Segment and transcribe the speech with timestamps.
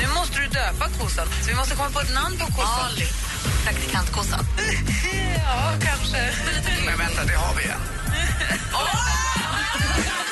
[0.00, 2.84] Nu måste du döpa kossan, så vi måste komma på ett namn på kossan.
[2.84, 3.06] Ali.
[3.64, 4.44] Praktikantkossan.
[5.44, 6.30] ja, kanske.
[6.86, 7.80] Men vänta, det har vi en.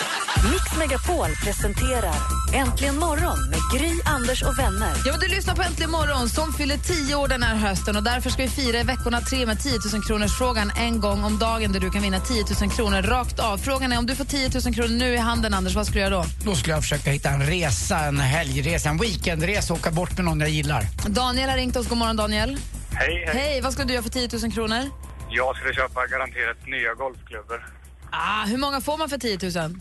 [0.51, 2.15] Mix Megapol presenterar
[2.55, 4.93] Äntligen morgon med Gry, Anders och vänner.
[5.05, 8.03] Ja, men du lyssnar på Äntligen morgon som fyller tio år den här hösten och
[8.03, 11.39] därför ska vi fira i veckorna tre med 10 000 kronors frågan en gång om
[11.39, 13.59] dagen där du kan vinna 10 000 kronor rakt av.
[13.59, 16.11] Frågan är om du får 10 000 kronor nu i handen, Anders, vad skulle du
[16.11, 16.51] göra då?
[16.51, 20.25] Då skulle jag försöka hitta en resa, en helgresa, en weekendresa och åka bort med
[20.25, 20.83] någon jag gillar.
[21.09, 21.89] Daniel har ringt oss.
[21.89, 22.59] God morgon, Daniel.
[22.93, 23.37] Hej, hej.
[23.37, 24.91] Hej, vad skulle du göra för 10 000 kronor?
[25.31, 27.67] Jag skulle köpa garanterat nya golfklubbor.
[28.11, 29.81] Ah, hur många får man för 10 000?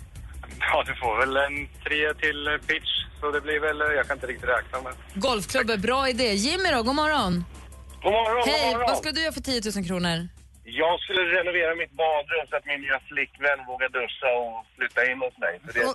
[0.59, 4.27] Ja, du får väl en tre till pitch, så det blir väl, jag kan inte
[4.27, 4.93] riktigt räkna men...
[5.13, 6.33] Golfklubbor, bra idé.
[6.33, 7.45] Jimmy då, god morgon.
[8.03, 8.89] God morgon, Hej, god morgon.
[8.89, 10.27] vad skulle du göra för 10 000 kronor?
[10.67, 15.17] Jag skulle renovera mitt badrum så att min nya flickvän vågar duscha och flytta in
[15.25, 15.53] hos mig.
[15.73, 15.85] Det...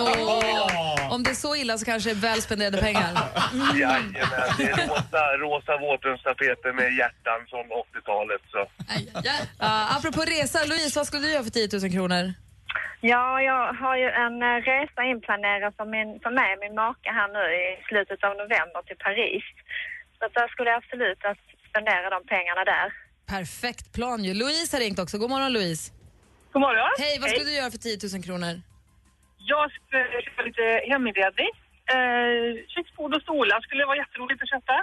[0.00, 3.10] Åh, Om det är så illa så kanske det är väl spenderade pengar.
[3.74, 4.14] Jajamän,
[4.58, 8.60] det är rosa, rosa våtrumstapeter med hjärtan från 80-talet så...
[8.60, 12.34] Uh, apropå resa, Louise, vad skulle du göra för 10 000 kronor?
[13.00, 17.12] Ja, jag har ju en eh, resa inplanerad för, min, för mig och min maka
[17.18, 19.44] här nu i slutet av november till Paris.
[20.18, 22.86] Så att där skulle jag absolut att spendera de pengarna där.
[23.34, 24.34] Perfekt plan ju.
[24.34, 25.18] Louise har ringt också.
[25.18, 25.92] God morgon Louise.
[26.52, 26.90] God morgon.
[26.98, 28.54] Hej, vad skulle du göra för 10 000 kronor?
[29.52, 31.52] Jag skulle köpa lite heminredning.
[31.94, 34.76] Eh, köksbord och stolar skulle vara jätteroligt att köpa.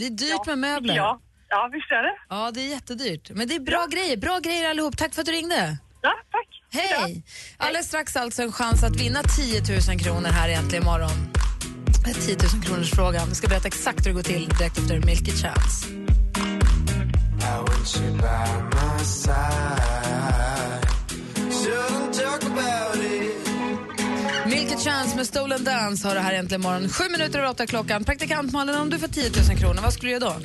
[0.00, 0.96] Det är dyrt med möbler.
[0.96, 2.16] Ja, ja visst är det.
[2.28, 3.30] Ja, det är jättedyrt.
[3.30, 4.16] Men det är bra grejer.
[4.16, 4.96] Bra grejer allihop.
[4.96, 5.78] Tack för att du ringde.
[6.02, 6.59] Ja, tack.
[6.72, 7.22] Hej!
[7.56, 11.32] Alldeles strax alltså en chans att vinna 10 000 kronor här egentligen imorgon.
[12.26, 13.28] 10 000 kronors frågan.
[13.28, 15.86] Vi ska berätta exakt hur det går till direkt efter Milky Chance.
[24.46, 26.88] Milky Chance med Stolen Dance har det här egentligen imorgon.
[26.88, 28.04] Sju minuter över åtta klockan.
[28.04, 30.40] Praktikant Malin, om du får 10 000 kronor, vad skulle du göra då?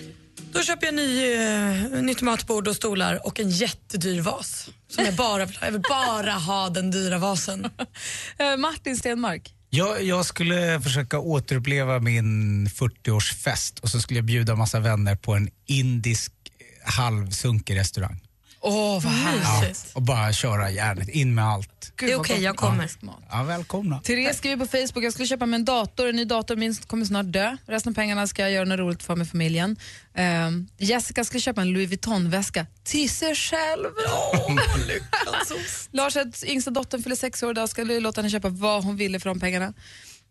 [0.52, 4.70] Då köper jag ny, eh, nytt matbord och stolar och en jättedyr vas.
[4.88, 5.48] Som jag bara.
[5.62, 7.70] Jag vill bara ha den dyra vasen.
[8.38, 9.54] Eh, Martin Stenmark.
[9.70, 15.34] Jag, jag skulle försöka återuppleva min 40-årsfest och så skulle jag bjuda massa vänner på
[15.34, 18.25] en indisk eh, halvsunkig restaurang.
[18.68, 19.96] Åh, vad Mysigt.
[19.96, 21.92] Och bara köra järnet, in med allt.
[22.00, 22.90] Det är okej, jag kommer.
[23.30, 24.00] Ja, välkomna.
[24.00, 27.06] Therese skriver på Facebook, jag skulle köpa mig en dator, en ny dator, min kommer
[27.06, 27.58] snart dö.
[27.66, 29.78] Resten av pengarna ska jag göra något roligt för med familjen.
[30.16, 33.90] Ehm, Jessica skulle köpa en Louis Vuitton-väska till sig själv.
[35.92, 39.30] Lars, yngsta dottern fyller sex år idag, skulle låta henne köpa vad hon ville för
[39.30, 39.74] de pengarna.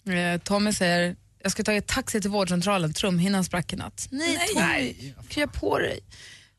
[0.09, 4.09] Ehm, Tommy säger, jag ska ta ett taxi till vårdcentralen, trumhinnan sprack i natt.
[4.11, 6.01] Nej, Tommy, krya på dig.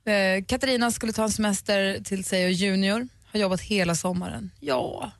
[0.05, 4.51] Eh, Katarina skulle ta en semester till sig och Junior, har jobbat hela sommaren.
[4.59, 5.11] Ja,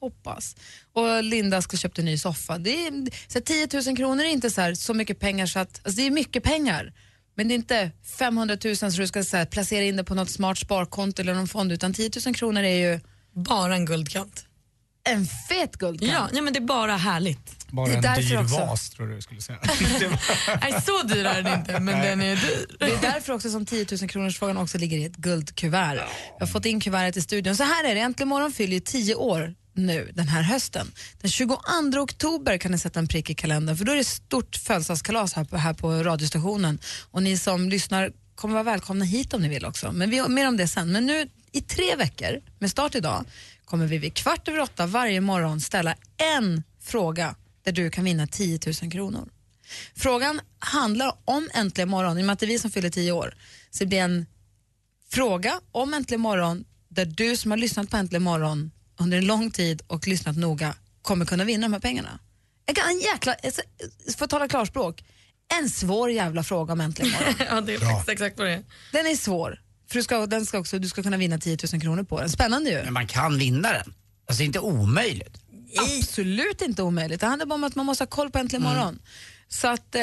[0.00, 0.56] hoppas.
[0.92, 2.58] Och Linda skulle köpt en ny soffa.
[2.58, 2.90] Det är,
[3.32, 6.00] så här, 10 000 kronor är inte så, här, så mycket pengar så att, alltså
[6.00, 6.92] det är mycket pengar.
[7.34, 10.14] Men det är inte 500 000 så du ska så här, placera in det på
[10.14, 13.00] något smart sparkonto eller någon fond utan 10 000 kronor är ju
[13.32, 14.46] Bara en guldkant
[15.04, 16.12] en fet guldkant.
[16.12, 17.68] Ja, ja, men det är bara härligt.
[17.70, 18.56] Bara Det är en därför dyr också.
[18.56, 19.58] vas tror du skulle säga.
[20.60, 22.76] Nej, så dyr är den inte, men den är dyr.
[22.78, 25.96] Det är därför också som 10 000 kronors frågan också ligger i ett guldkuvert.
[26.38, 27.56] Jag har fått in kuvertet i studion.
[27.56, 30.92] Så här är det, Äntligen morgon fyller ju 10 år nu den här hösten.
[31.20, 31.58] Den 22
[32.00, 35.44] oktober kan ni sätta en prick i kalendern för då är det stort födelsedagskalas här
[35.44, 36.78] på, här på radiostationen.
[37.10, 39.92] Och ni som lyssnar kommer vara välkomna hit om ni vill också.
[39.92, 40.92] Men vi, mer om det sen.
[40.92, 43.24] Men nu i tre veckor, med start idag,
[43.64, 45.94] kommer vi vid kvart över åtta varje morgon ställa
[46.34, 49.28] en fråga där du kan vinna 10 000 kronor.
[49.94, 53.12] Frågan handlar om Äntligen morgon, i och med att det är vi som fyller 10
[53.12, 53.36] år.
[53.70, 54.26] Så det blir en
[55.10, 59.50] fråga om Äntligen morgon där du som har lyssnat på Äntligen morgon under en lång
[59.50, 62.18] tid och lyssnat noga kommer kunna vinna de här pengarna.
[62.66, 63.62] En, en jäkla, alltså,
[64.18, 65.04] för att tala klarspråk,
[65.60, 67.34] en svår jävla fråga om Äntligen morgon.
[67.50, 68.64] Ja, det är faktiskt exakt vad det är.
[68.92, 69.60] Den är svår,
[69.94, 72.30] för du ska, den ska också, du ska kunna vinna 10 000 kronor på den.
[72.30, 72.82] Spännande ju.
[72.84, 73.94] Men man kan vinna den.
[74.28, 75.36] Alltså inte omöjligt.
[75.98, 77.20] Absolut inte omöjligt.
[77.20, 78.98] Det handlar bara om att man måste ha koll på Äntligen morgon.
[79.48, 80.02] Så att eh,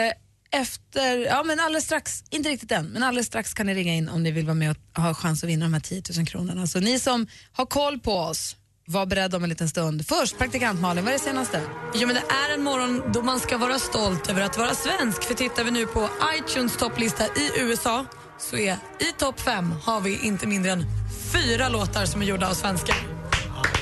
[0.52, 4.10] efter, ja men alldeles strax, inte riktigt än, men alldeles strax kan ni ringa in
[4.10, 6.68] om ni vill vara med och ha chans att vinna de här 10 000 kronorna.
[6.68, 8.56] Så ni som har koll på oss,
[8.86, 10.08] Var beredd om en liten stund.
[10.08, 11.62] Först, praktikant Malin, vad är det senaste?
[11.96, 15.24] Jo, men det är en morgon då man ska vara stolt över att vara svensk.
[15.24, 18.06] För tittar vi nu på iTunes topplista i USA
[18.42, 20.86] så är i topp fem har vi inte mindre än
[21.34, 22.96] fyra låtar som är gjorda av svenskar.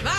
[0.04, 0.12] Va?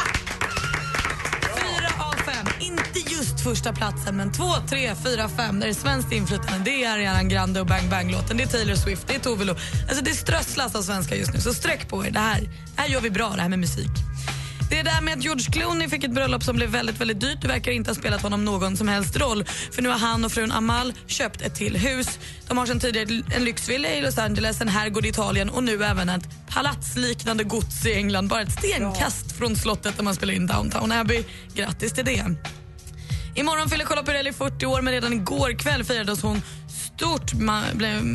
[1.56, 2.46] Fyra av fem.
[2.60, 5.60] Inte just första platsen, men två, tre, fyra, fem.
[5.60, 6.64] Där det är svenskt inflytande.
[6.64, 8.36] Det är Ariana Grande och Bang Bang-låten.
[8.36, 9.54] Det är Taylor Swift, det är Tove Lo.
[9.88, 12.10] Alltså det strösslas av svenskar just nu, så sträck på er.
[12.10, 14.09] Det här, det här gör vi bra, det här med musik.
[14.70, 17.38] Det där med att George Clooney fick ett bröllop som blev väldigt, väldigt dyrt.
[17.42, 19.44] Det verkar inte ha spelat honom någon som helst roll.
[19.44, 22.18] För nu har han och frun Amal köpt ett till hus.
[22.48, 25.84] De har sedan tidigare en lyxvilla i Los Angeles, en herrgård i Italien och nu
[25.84, 28.28] även ett palatsliknande gods i England.
[28.28, 31.24] Bara ett stenkast från slottet där man spelar in Downtown Abbey.
[31.54, 32.24] Grattis till det.
[33.34, 36.42] Imorgon fyller Carla Perrelli 40 år men redan igår kväll firades hon
[37.00, 37.32] stort.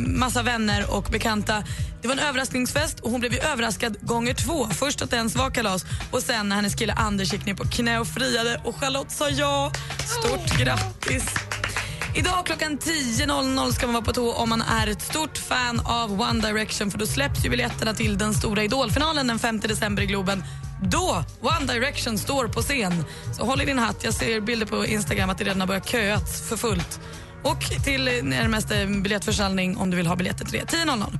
[0.06, 1.64] Massa vänner och bekanta.
[2.02, 4.68] Det var en överraskningsfest och hon blev ju överraskad gånger två.
[4.70, 7.64] Först att det ens var kalas och sen när hennes kille Anders gick ner på
[7.64, 9.72] knä och friade och Charlotte sa ja.
[10.06, 11.24] Stort grattis!
[12.16, 16.20] Idag klockan 10.00 ska man vara på tå om man är ett stort fan av
[16.20, 20.06] One Direction för då släpps ju biljetterna till den stora idolfinalen den 5 december i
[20.06, 20.44] Globen.
[20.82, 23.04] Då One Direction står på scen.
[23.36, 24.04] Så håll i din hatt.
[24.04, 27.00] Jag ser bilder på Instagram att det redan har börjat köats för fullt.
[27.50, 30.76] Och till närmaste biljettförsäljning om du vill ha biljetter till det.
[30.76, 31.18] 10.00.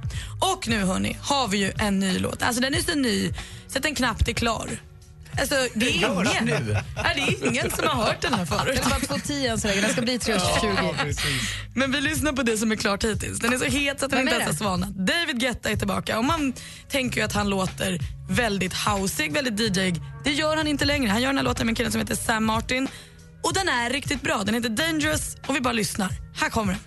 [0.54, 2.42] Och nu hörni, har vi ju en ny låt.
[2.42, 3.32] Alltså den är så ny
[3.68, 4.68] så att den knappt är klar.
[5.40, 6.44] Alltså, det är ingen.
[6.44, 6.76] nu.
[6.96, 8.80] Nej, det är ingen som har hört den här förut.
[8.82, 11.20] Det är bara 2.10 än så länge, den ska bli 3.20.
[11.74, 13.38] Men vi lyssnar på det som är klart hittills.
[13.38, 14.58] Den är så het så att den Vem inte är ens har det?
[14.58, 14.88] svalnat.
[15.06, 16.52] David Guetta är tillbaka och man
[16.88, 17.98] tänker ju att han låter
[18.30, 19.94] väldigt houseig, väldigt DJ.
[20.24, 21.10] Det gör han inte längre.
[21.10, 22.88] Han gör den här låten med en kille som heter Sam Martin
[23.46, 24.42] och den är riktigt bra.
[24.44, 26.10] Den heter Dangerous och vi bara lyssnar.
[26.34, 26.82] Här kommer den.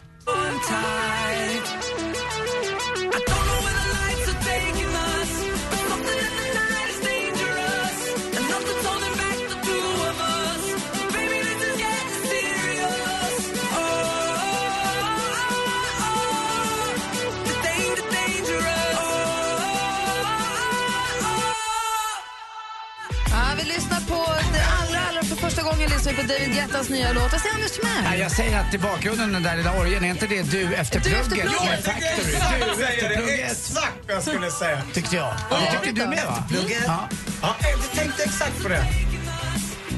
[25.99, 27.31] Lyssnar vi på David Guettas nya låt.
[27.31, 28.19] Vad säger Anders Ja, Timell?
[28.19, 31.09] jag säger att i bakgrunden den där lilla orgeln, är inte det du efter Du
[31.15, 31.47] efter plugget?
[31.47, 31.69] plugget.
[31.69, 32.31] med Factory?
[32.77, 33.51] Du efter plugget.
[33.51, 34.81] exakt vad jag skulle säga.
[34.93, 35.33] Tyckte jag.
[35.49, 36.43] Ja, det tyckte du med va?
[36.49, 36.83] Plugget.
[36.85, 37.09] Ja.
[37.41, 38.85] Ja, jag tänkte exakt på det.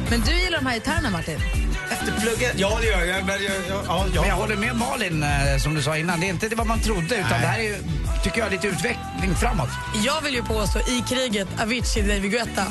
[0.10, 1.40] Men du gillar de här gitarrerna Martin?
[1.92, 2.54] Efter plugget.
[2.56, 3.26] Ja, det gör jag.
[3.26, 4.36] Men jag, jag, ja, Men jag jag.
[4.36, 6.20] håller med Malin, eh, som du sa innan.
[6.20, 7.76] Det är inte det vad man trodde, utan det här är
[8.24, 9.70] tycker jag, lite utveckling framåt.
[10.06, 12.66] Jag vill ju påstå i kriget Avicii David Guetta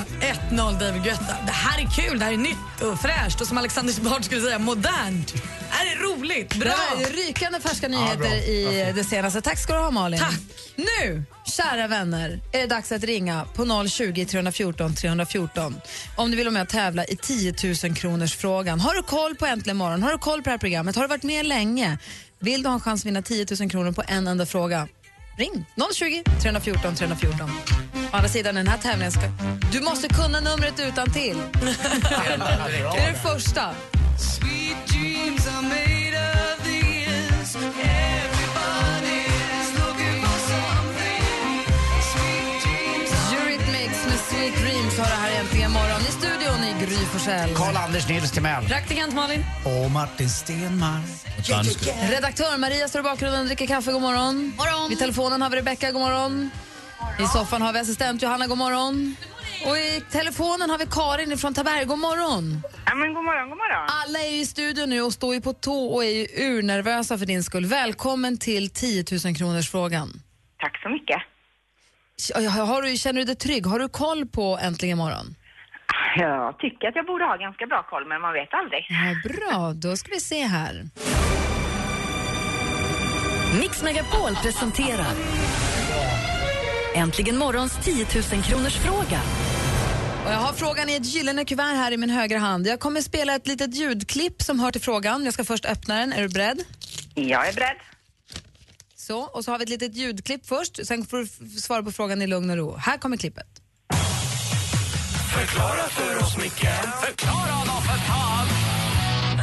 [0.50, 1.37] 1-0 David Guetta.
[1.47, 4.41] Det här är kul, det här är nytt och fräscht och som Alexander Bard skulle
[4.41, 5.35] säga modernt.
[5.35, 6.73] Det är roligt, Det bra!
[6.94, 9.41] var rykande färska nyheter i det senaste.
[9.41, 10.20] Tack ska du ha Malin.
[10.20, 10.35] Tack.
[10.76, 15.81] Nu, kära vänner, är det dags att ringa på 020 314 314
[16.17, 17.55] om du vill vara med och tävla i 10
[17.85, 18.81] 000 kronors frågan.
[18.81, 20.02] Har du koll på Äntligen morgon?
[20.02, 20.97] Har du koll på det här programmet?
[20.97, 21.99] Har du varit med länge?
[22.38, 24.88] Vill du ha en chans att vinna 10 000 kronor på en enda fråga?
[25.40, 27.50] Ring 020 314 314.
[28.12, 29.20] Å andra sidan, den här tävlingen ska...
[29.72, 31.37] Du måste kunna numret utan till.
[32.92, 33.75] det är det första.
[43.32, 46.00] Eurythmics med Sweet Dreams har det här äntligen morgon
[46.80, 47.54] Gry Forssell.
[47.54, 48.64] Karl-Anders Nils Timell.
[48.68, 49.44] Praktikant Malin.
[49.64, 51.04] Och Martin Stenmark.
[52.10, 53.92] Redaktör Maria står i bakgrunden och dricker kaffe.
[53.92, 54.52] God morgon.
[54.58, 54.88] morgon.
[54.88, 55.92] Vid telefonen har vi Rebecka.
[55.92, 56.50] God morgon.
[57.20, 58.46] I soffan har vi assistent Johanna.
[58.46, 59.16] God morgon.
[59.66, 61.84] Och i telefonen har vi Karin från Taberg.
[61.84, 62.62] God morgon.
[62.87, 63.87] Ja, men god morgon, god morgon.
[63.88, 67.26] Alla är i studion nu och står ju på tå och är ju urnervösa för
[67.26, 67.66] din skull.
[67.66, 70.22] Välkommen till 10 000 kronors frågan.
[70.58, 71.22] Tack så mycket.
[72.58, 73.66] Har du, känner du dig trygg?
[73.66, 75.34] Har du koll på Äntligen morgon?
[76.17, 78.87] Jag tycker att jag borde ha ganska bra koll, men man vet aldrig.
[78.88, 80.85] Ja, bra, då ska vi se här.
[83.61, 85.14] Mix Megapol presenterar
[86.95, 87.95] Äntligen morgons 10
[88.33, 89.21] 000 kronors fråga.
[90.25, 92.67] Och jag har frågan i ett gyllene kuvert här i min högra hand.
[92.67, 95.25] Jag kommer spela ett litet ljudklipp som hör till frågan.
[95.25, 96.12] Jag ska först öppna den.
[96.12, 96.61] Är du beredd?
[97.14, 97.76] Jag är beredd.
[98.95, 100.87] Så, och så har vi ett litet ljudklipp först.
[100.87, 101.26] Sen får du
[101.61, 102.76] svara på frågan i lugn och ro.
[102.76, 103.47] Här kommer klippet.
[105.34, 106.68] Förklara för oss, Micke.
[107.06, 108.46] Förklara då för fan!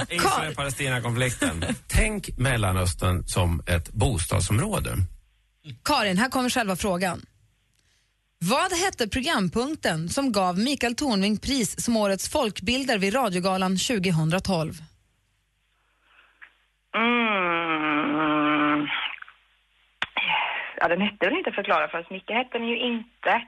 [0.09, 1.63] Israel-Palestina-konflikten.
[1.87, 4.89] Tänk Mellanöstern som ett bostadsområde.
[5.83, 7.21] Karin, här kommer själva frågan.
[8.39, 14.73] Vad hette programpunkten som gav Mikael Tornving pris som årets folkbilder vid Radiogalan 2012?
[16.95, 18.87] Mm.
[20.79, 22.09] Ja, den hette väl inte Förklara för oss.
[22.09, 23.41] Micke hette den ju inte.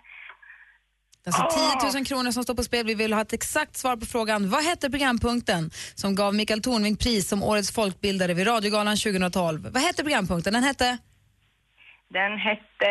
[1.23, 2.85] Det är alltså 10 000 kronor som står på spel.
[2.85, 4.49] Vi vill ha ett exakt svar på frågan.
[4.49, 9.69] Vad hette programpunkten som gav Mikael Tornving pris som årets folkbildare vid Radiogalan 2012?
[9.73, 10.53] Vad hette programpunkten?
[10.53, 10.97] Den hette?
[12.09, 12.89] Den hette...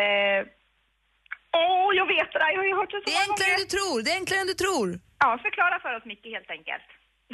[1.53, 2.39] Åh, jag vet det.
[2.53, 4.01] Jag har ju hört det så Det är enklare än du tror.
[4.03, 4.99] Det är enklare än du tror.
[5.19, 6.83] Ja, förklara för oss Micke helt enkelt.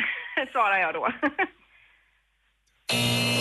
[0.52, 1.12] Svarar jag då.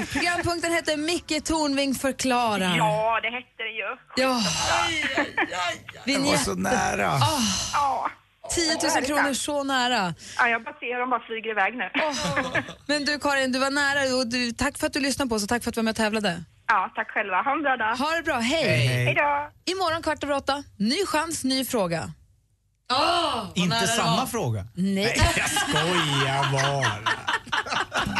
[0.00, 0.06] Nej!
[0.12, 2.76] Programpunkten hette Micke Tornving förklarar.
[2.76, 3.96] Ja, det hette det ju.
[4.16, 4.40] Ja.
[6.04, 7.08] Det var så nära.
[7.12, 7.40] Ah,
[7.72, 8.10] Ja.
[8.50, 10.14] 10 000 kronor så nära.
[10.38, 11.90] Ja, jag bara ser dem bara flyger iväg nu.
[12.86, 15.42] Men du Karin, du var nära och du, tack för att du lyssnade på oss
[15.42, 16.44] och tack för att du var med och tävlade.
[16.66, 17.42] Ja, tack själva.
[17.42, 17.96] Ha en bra dag.
[17.96, 18.86] Ha det bra, hej!
[18.86, 19.50] Hej då.
[19.72, 22.10] Imorgon kvart över åtta, ny chans, ny fråga.
[23.54, 24.64] Inte samma fråga.
[24.74, 25.20] Nej.
[25.36, 26.92] Jag skojar bara.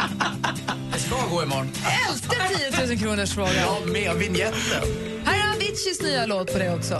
[0.93, 1.71] Det ska gå imorgon.
[2.09, 3.61] Älskar 10 000 kronors fråga.
[3.61, 4.83] Ja, med vignetten.
[5.25, 6.95] Här är Aviciis nya låt på det också.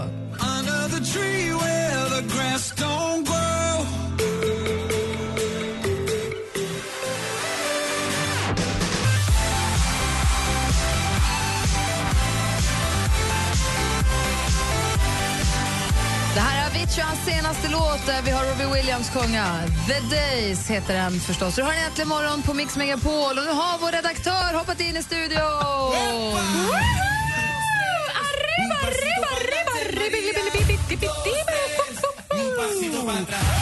[0.60, 4.01] Under the tree where the grass don't grow.
[16.92, 19.46] Avicii och hans senaste låt där vi har Robbie Williams sjunga.
[19.88, 21.56] The Days heter den förstås.
[21.56, 24.98] Du har en äntligen morgon på Mix Megapol och nu har vår redaktör hoppat in
[24.98, 25.40] i studion.
[28.28, 29.72] Arriba, arriba, arriba,
[32.32, 33.61] Good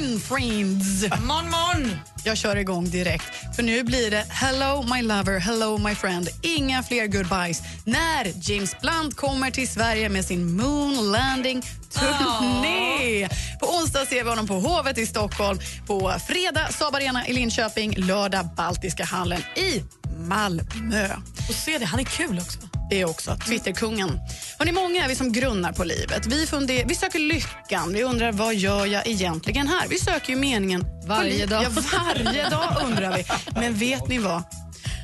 [0.00, 1.06] morning friends!
[1.26, 1.90] Mon, mon.
[2.24, 3.56] Jag kör igång direkt.
[3.56, 6.28] För nu blir det Hello my lover, hello my friend.
[6.42, 7.62] Inga fler goodbyes.
[7.84, 13.28] När James Blunt kommer till Sverige med sin moon landing turné.
[13.60, 15.58] På onsdag ser vi honom på Hovet i Stockholm.
[15.86, 17.94] På fredag Saab Arena i Linköping.
[17.96, 19.82] Lördag Baltiska hallen i
[20.18, 21.08] Malmö.
[21.48, 22.77] Och se det, han är kul också.
[22.90, 24.20] Är också Twitterkungen.
[24.58, 26.26] Hörrni, många är vi som grunnar på livet.
[26.26, 27.92] Vi, funder, vi söker lyckan.
[27.92, 29.88] Vi undrar vad gör jag egentligen här?
[29.88, 31.62] Vi söker ju meningen Varje dag.
[31.64, 33.24] Ja, varje dag undrar vi.
[33.60, 34.42] Men vet ni vad?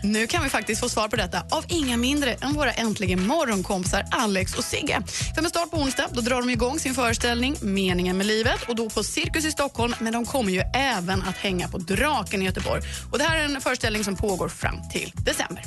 [0.05, 4.05] Nu kan vi faktiskt få svar på detta av inga mindre än våra äntligen morgonkompisar
[4.11, 5.03] Alex och Sigge.
[5.35, 8.77] För med start på onsdag då drar de igång sin föreställning Meningen med livet och
[8.77, 12.45] då på Cirkus i Stockholm men de kommer ju även att hänga på Draken i
[12.45, 12.83] Göteborg.
[13.13, 15.65] Och Det här är en föreställning som pågår fram till december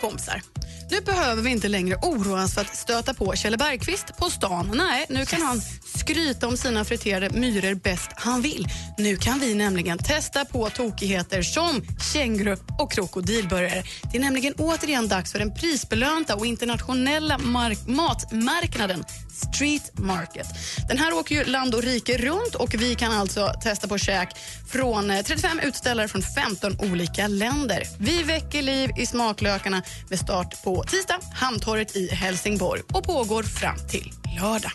[0.00, 0.42] kompisar.
[0.90, 4.70] Nu behöver vi inte längre oroa oss för att stöta på Kjelle Bergqvist på stan.
[4.74, 5.60] Nej, nu kan han
[6.08, 8.68] skryta om sina friterade myror bäst han vill.
[8.98, 13.82] Nu kan vi nämligen testa på tokigheter som känguru och krokodilburgare.
[14.12, 17.38] Det är nämligen återigen dags för den prisbelönta och internationella
[17.86, 20.46] matmarknaden Street Market.
[20.88, 24.28] Den här åker ju land och rike runt och vi kan alltså testa på käk
[24.68, 27.82] från eh, 35 utställare från 15 olika länder.
[27.98, 33.78] Vi väcker liv i smaklökarna med start på tisdag, Hamntorget i Helsingborg och pågår fram
[33.88, 34.72] till lördag.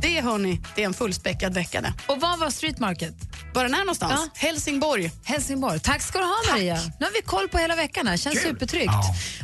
[0.00, 1.92] Det hörni, det är en fullspäckad vecka det.
[2.06, 3.14] Och vad var Street Market?
[3.54, 4.30] Var den är någonstans?
[4.34, 5.10] Helsingborg.
[5.24, 5.80] Helsingborg.
[5.80, 6.74] Tack ska du ha Maria.
[7.00, 8.16] Nu har vi koll på hela veckan här.
[8.16, 8.92] Känns supertryggt.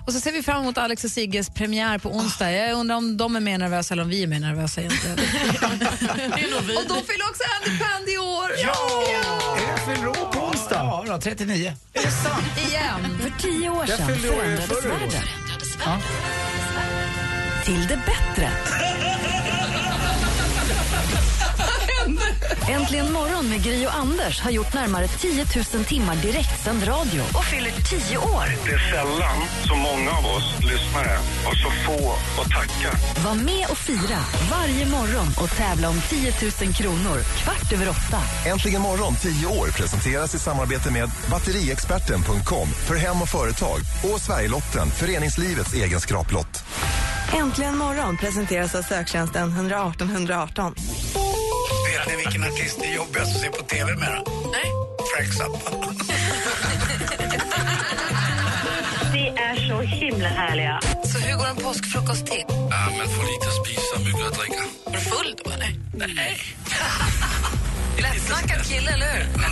[0.06, 2.52] Och så ser vi fram emot Alex och Sigges premiär på onsdag.
[2.52, 5.18] Jag undrar om de är mer nervösa eller om vi är mer nervösa egentligen.
[6.78, 8.50] Och då fyller också Andy Pandy år.
[8.64, 9.04] Ja!
[9.68, 10.75] Jag fyller år på onsdag.
[10.75, 11.75] Ja, då, 39.
[11.92, 12.44] Är det sant?
[12.68, 13.18] Igen.
[13.21, 15.23] För tio år sedan förändrades världen.
[15.85, 15.99] Ja.
[17.64, 18.50] Till det bättre.
[22.69, 27.45] Äntligen morgon med Gry och Anders har gjort närmare 10 000 timmar direktsänd radio och
[27.45, 28.45] fyller 10 år.
[28.67, 32.91] Det är sällan så många av oss lyssnare har så få att tacka.
[33.25, 34.19] Var med och fira
[34.51, 36.33] varje morgon och tävla om 10
[36.63, 38.21] 000 kronor kvart över åtta.
[38.47, 44.91] Äntligen morgon 10 år presenteras i samarbete med batteriexperten.com för hem och företag och Sverigelotten,
[44.91, 46.65] föreningslivets egen skraplott.
[47.35, 50.75] Äntligen morgon presenteras av söktjänsten 118 118.
[52.12, 54.25] Ni vilken artist det är jobbigast att se på TV med då?
[54.52, 54.73] Nej.
[55.14, 55.76] Frank Zappa.
[59.12, 60.81] Ni är så himla härliga.
[61.04, 62.45] Så hur går en påskfrukost till?
[62.49, 64.62] Ja, men få lite att spisa, mycket att dricka.
[64.87, 65.75] Är du full då eller?
[65.92, 66.40] Nej.
[68.02, 69.26] Lättsnackad kille, eller hur?
[69.42, 69.49] Ja,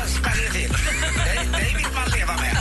[0.00, 0.72] jag spänner till.
[1.26, 2.56] Dig, dig vill man leva med.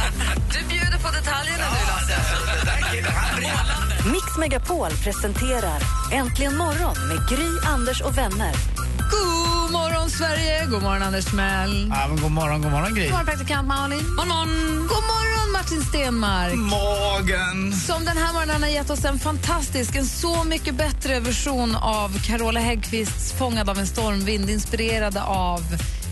[0.54, 2.18] Du bjuder på detaljerna du Lasse.
[2.58, 4.12] Den där killen, han brinner.
[4.12, 5.82] Mix Megapol presenterar
[6.12, 8.54] Äntligen morgon med Gry, Anders och vänner.
[8.98, 11.88] God morgon Sverige, god morgon Anders Timell.
[11.90, 13.04] Ja, men god morgon, god morgon Gry.
[13.04, 14.00] God morgon praktikant Malin.
[14.00, 14.50] God morgon.
[14.88, 16.54] God morgon Martin Stenmark.
[16.56, 17.74] Morgen.
[17.74, 22.20] Som den här morgonen har gett oss en fantastisk, en så mycket bättre version av
[22.24, 25.62] Carola Häggkvists Fångad av en stormvind inspirerade av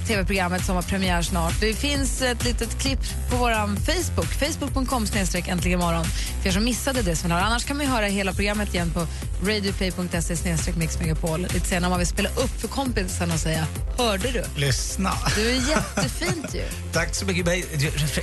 [0.10, 1.54] tv-programmet som har premiär snart.
[1.60, 3.00] Det finns ett litet klipp
[3.30, 5.06] på vår Facebook, facebook.com
[5.48, 6.06] äntligen morgon.
[6.42, 9.08] För er som missade det som Annars kan man höra hela programmet igen på
[9.48, 13.66] radioplay.se mixmegapol lite senare man vill spela upp för kompisarna och säga
[13.98, 14.44] Hörde du?
[14.56, 15.12] Lyssna.
[15.36, 16.64] Du är jättefint ju.
[16.94, 17.48] Tack så mycket.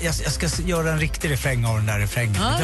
[0.02, 2.42] Jag, ska göra en riktig refräng av den där refrängen.
[2.42, 2.60] Var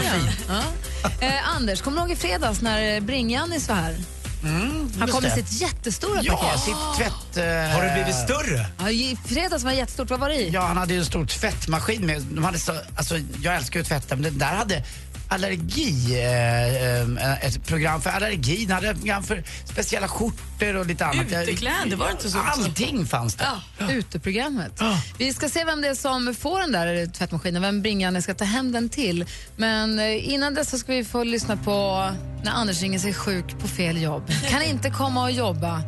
[0.48, 0.62] ja.
[1.02, 1.26] Ja.
[1.26, 3.96] Eh, Anders, kommer du ihåg i fredags när Bring-Jannis var här?
[4.42, 6.60] Han just kom med sitt jättestora Ja, paket.
[6.60, 8.66] sitt eh, Har det blivit större?
[8.78, 10.10] Ja, I fredags var det jättestort.
[10.10, 10.50] Vad var det i?
[10.50, 12.22] Ja, han hade ju en stor tvättmaskin med.
[12.22, 14.82] De hade så, alltså, jag älskar ju att tvätta, men den där hade
[15.28, 20.86] allergi, eh, eh, ett program för allergi, den hade ett program för speciella skjortor och
[20.86, 21.26] lite annat.
[21.26, 22.38] Utekläder, var det inte så?
[22.38, 23.46] Allting fanns det.
[23.92, 24.80] Uteprogrammet.
[25.18, 28.44] Vi ska se vem det är som får den där tvättmaskinen, vem bringaren ska ta
[28.44, 29.24] hem den till.
[29.56, 32.10] Men eh, innan dess så ska vi få lyssna på
[32.44, 34.32] när Anders ringer sig sjuk på fel jobb.
[34.48, 35.82] Kan inte komma och jobba.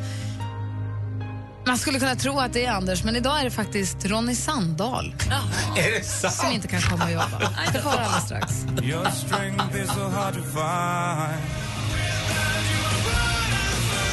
[1.67, 5.15] Man skulle kunna tro att det är Anders, men idag är det faktiskt Ronny Sandahl
[5.77, 6.35] Är det sant?
[6.35, 7.39] som inte kan komma och jobba.
[7.73, 8.65] Det får höra alldeles strax.
[8.83, 11.41] Your strength is so hard to find.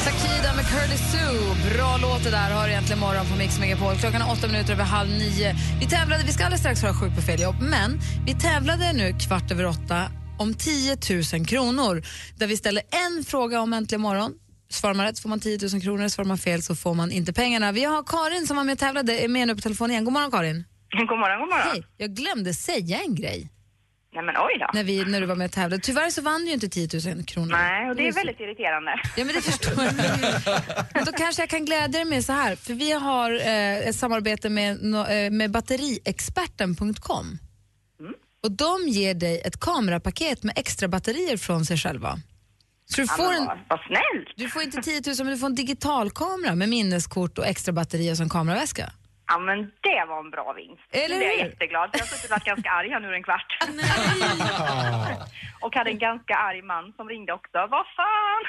[0.04, 1.74] Sakida med Curly Sue.
[1.76, 2.50] Bra låt det där.
[2.50, 3.96] Har du egentligen morgon på Mix Megapol.
[3.96, 5.56] Klockan är åtta minuter över halv nio.
[5.80, 9.12] Vi tävlade, vi ska alldeles strax vara sjuk på fel jobb, men vi tävlade nu
[9.18, 10.02] kvart över åtta
[10.38, 10.96] om 10
[11.34, 12.02] 000 kronor
[12.36, 14.32] där vi ställer en fråga om äntligen morgon.
[14.72, 17.32] Svarar man rätt får man 10 000 kronor, svarar man fel så får man inte
[17.32, 17.72] pengarna.
[17.72, 20.04] Vi har Karin som var med och tävlade, är med nu på telefon igen.
[20.04, 20.64] God morgon Karin.
[21.08, 21.68] God morgon, god morgon.
[21.72, 23.50] Hej, jag glömde säga en grej
[24.14, 24.66] Nej men oj då.
[24.74, 25.82] när, vi, när du var med och tävlade.
[25.82, 27.50] Tyvärr så vann du ju inte 10 000 kronor.
[27.50, 29.00] Nej, och det är väldigt irriterande.
[29.16, 29.94] Ja, men det förstår jag.
[30.94, 33.96] Men då kanske jag kan glädja dig med så här, för vi har eh, ett
[33.96, 37.38] samarbete med, eh, med batteriexperten.com.
[38.42, 42.18] Och de ger dig ett kamerapaket med extra batterier från sig själva.
[42.94, 44.28] Så du Ja, får en, vad, vad snällt.
[44.36, 48.14] du får inte 10 000 men du får en digitalkamera med minneskort och extra batterier
[48.14, 48.90] som kameraväska.
[49.26, 50.82] Ja men det var en bra vinst.
[50.90, 51.90] Eller Nu är jag jätteglad.
[51.90, 53.50] för Jag har suttit och varit ganska arg här nu en kvart.
[55.60, 57.58] och hade en ganska arg man som ringde också.
[57.74, 58.42] Vad fan!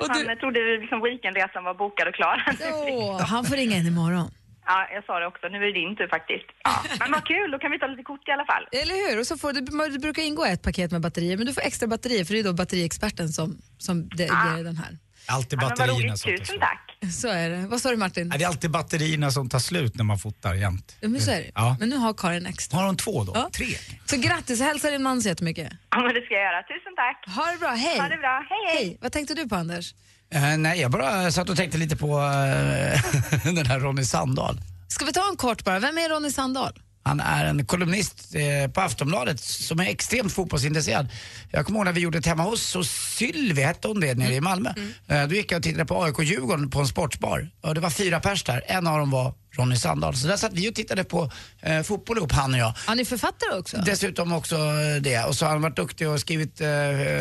[0.08, 2.44] Han eh, trodde liksom weekendresan var bokad och klar.
[2.72, 4.30] Åh, han får ringa in imorgon.
[4.66, 5.48] Ja, jag sa det också.
[5.48, 6.46] Nu är det din tur faktiskt.
[6.64, 6.84] Ja.
[7.00, 8.64] Men vad kul, då kan vi ta lite kort i alla fall.
[8.72, 9.20] Eller hur?
[9.20, 11.86] Och så får du, det brukar ingå ett paket med batterier, men du får extra
[11.86, 14.98] batterier för det är då batteriexperten som, som det, ger dig den här.
[15.28, 16.18] Alltid Ja, batterierna roligt.
[16.18, 16.60] som tar Tusen slut.
[16.60, 17.12] tack.
[17.12, 17.56] Så är det.
[17.68, 18.28] Vad sa du Martin?
[18.28, 20.96] Nej, Det är alltid batterierna som tar slut när man fotar jämt.
[21.00, 21.50] Ja, men så är det.
[21.54, 21.76] Ja.
[21.80, 22.78] Men nu har Karin extra.
[22.78, 23.32] Har hon två då?
[23.34, 23.50] Ja.
[23.52, 23.66] Tre?
[24.04, 25.72] Så grattis, hälsa din man så jättemycket.
[25.90, 26.62] Ja, men det ska jag göra.
[26.62, 27.36] Tusen tack.
[27.36, 27.98] Ha det bra, hej!
[28.00, 28.44] Ha det bra.
[28.50, 28.84] Hej, hej.
[28.86, 28.98] Hej!
[29.00, 29.94] Vad tänkte du på Anders?
[30.34, 33.00] Eh, nej, jag bara satt och tänkte lite på eh,
[33.54, 34.60] den här Ronny Sandahl.
[34.88, 35.78] Ska vi ta en kort bara?
[35.78, 36.72] Vem är Ronny Sandahl?
[37.02, 41.08] Han är en kolumnist eh, på Aftonbladet som är extremt fotbollsintresserad.
[41.50, 44.40] Jag kommer ihåg när vi gjorde ett hemma hos Sylvie, hette hon det, nere i
[44.40, 44.72] Malmö.
[45.08, 47.50] Eh, då gick jag och tittade på AIK Djurgården på en sportsbar.
[47.60, 48.62] Och det var fyra pers där.
[48.66, 50.16] En av dem var Ronny Sandahl.
[50.16, 51.30] Så där satt vi och tittade på
[51.62, 52.74] eh, fotboll ihop, han och jag.
[52.76, 53.76] Han är författare också.
[53.76, 55.24] Dessutom också eh, det.
[55.24, 56.68] Och så har han varit duktig och skrivit eh,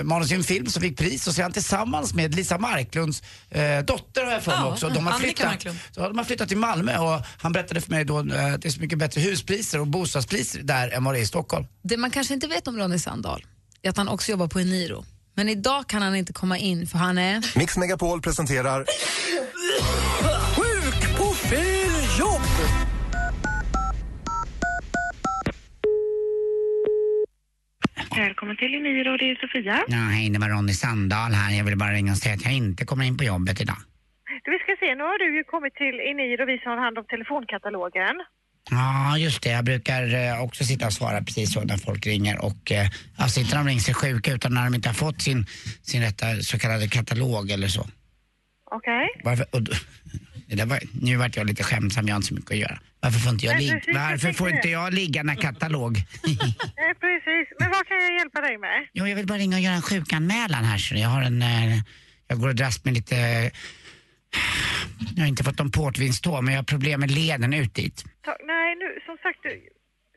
[0.04, 1.28] manus i en film som fick pris.
[1.28, 4.72] Och så är han tillsammans med Lisa Marklunds eh, dotter har jag för mig Ja,
[4.72, 4.90] också.
[4.90, 8.06] De har, Annika flyttat, så de har flyttat till Malmö och han berättade för mig
[8.06, 11.20] då eh, att det är så mycket bättre huspriser och bostadspriser där än vad det
[11.20, 11.66] är i Stockholm.
[11.84, 13.46] Det man kanske inte vet om Ronny Sandahl
[13.82, 15.06] är att han också jobbar på Eniro.
[15.38, 17.58] Men idag kan han inte komma in för han är...
[17.58, 18.86] Mix Megapol presenterar
[22.20, 22.42] jobb!
[28.18, 29.84] Välkommen till Eniro, det är Sofia.
[29.88, 31.58] Ja, hej, det var Ronny Sandahl här.
[31.58, 33.78] Jag vill bara ringa och säga att jag inte kommer in på jobbet idag.
[34.44, 36.98] Du, vi ska se, nu har du ju kommit till Eniro, vi som har hand
[36.98, 38.16] om telefonkatalogen.
[38.72, 39.50] Ja, just det.
[39.50, 42.46] Jag brukar eh, också sitta och svara precis så när folk ringer.
[42.46, 45.22] Och eh, alltså inte när de ringer sig sjuka utan när de inte har fått
[45.22, 45.46] sin,
[45.82, 47.86] sin rätta så kallade katalog eller så.
[48.72, 49.08] Okej.
[49.24, 49.74] Varför, och, då-
[50.48, 52.80] det var, nu vart jag lite skämtsam, jag har inte så mycket att göra.
[53.00, 55.98] Varför får inte jag, precis, jag varför får inte jag ligga när katalog?
[56.78, 58.88] Eh, precis, men vad kan jag hjälpa dig med?
[58.94, 60.78] jo, jag vill bara ringa och göra en sjukanmälan här.
[60.78, 61.78] Så jag har en, eh,
[62.28, 63.16] jag går och dras med lite,
[65.16, 68.06] jag har inte fått någon portvinstå men jag har problem med leden ut dit.
[68.48, 69.62] Nej, nu, som sagt, du,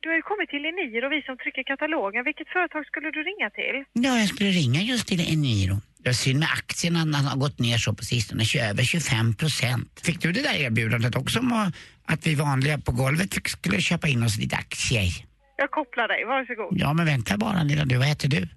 [0.02, 2.24] du har ju kommit till Eniro, vi som trycker katalogen.
[2.24, 3.76] Vilket företag skulle du ringa till?
[3.92, 5.76] Ja, jag skulle ringa just till Eniro.
[6.02, 9.34] Det är synd med aktierna när han har gått ner så på sistone, över 25
[9.34, 10.00] procent.
[10.04, 11.52] Fick du det där erbjudandet också om
[12.04, 15.12] att- vi vanliga på golvet fick- skulle köpa in oss lite aktier?
[15.56, 16.78] Jag kopplar dig, varsågod.
[16.80, 18.48] Ja, men vänta bara lilla du, vad heter du?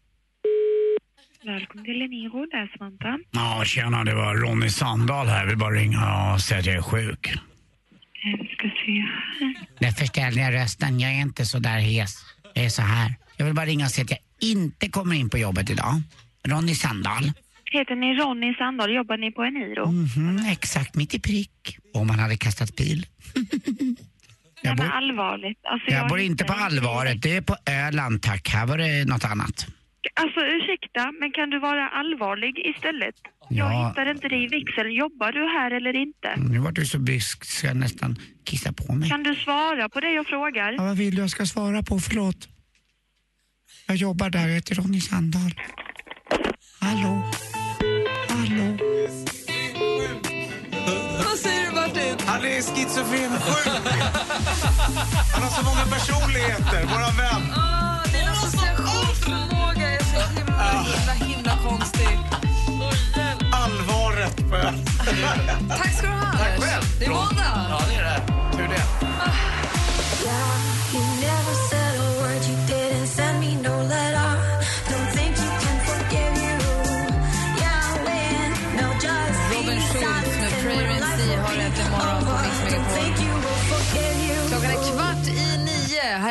[1.45, 3.17] Välkommen till Eniro, det är Samantha.
[3.31, 5.39] Ja, tjena, det var Ronny Sandahl här.
[5.39, 7.33] Jag vill bara ringa och säga att jag är sjuk.
[8.23, 9.55] Vi ska se här.
[9.79, 10.99] Därför ställde jag rösten.
[10.99, 12.15] Jag är inte så där hes.
[12.53, 13.15] Jag är så här.
[13.37, 16.01] Jag vill bara ringa och säga att jag inte kommer in på jobbet idag.
[16.47, 17.31] Ronny Sandahl.
[17.71, 18.93] Heter ni Ronny Sandahl?
[18.95, 19.91] Jobbar ni på Eniro?
[19.91, 21.77] Mhm, exakt, mitt i prick.
[21.93, 23.05] Om man hade kastat bil.
[24.63, 25.59] Nej, men allvarligt.
[25.63, 28.49] Alltså, Jag bor inte på allvaret, det är på Öland tack.
[28.49, 29.67] Här var det något annat.
[30.13, 33.15] Alltså ursäkta, men kan du vara allvarlig istället?
[33.49, 33.87] Jag Ja.
[33.89, 34.91] hittar inte dig i vigseln.
[34.93, 36.35] Jobbar du här eller inte?
[36.37, 39.09] Nu var du så brysk så jag nästan kissade på mig.
[39.09, 40.71] Kan du svara på det jag frågar?
[40.71, 41.99] Ja, vad vill du jag ska svara på?
[41.99, 42.47] Förlåt.
[43.87, 45.51] Jag jobbar där, jag heter Ronny Sandahl.
[46.81, 47.21] Hallå?
[48.29, 48.77] Hallå?
[51.25, 52.15] Vad säger du Martin?
[52.27, 53.67] Han är schizofren sjuk.
[55.33, 57.53] Han har så många personligheter, våran vän.
[57.55, 62.19] Ah, din associationsförmåga är så himla, himla, himla konstig.
[63.53, 64.57] Allvaret på
[65.77, 66.69] Tack ska du ha, Tack Anders.
[66.69, 66.83] själv.
[66.99, 67.67] Det är måndag.
[67.69, 68.10] Ja, det är det.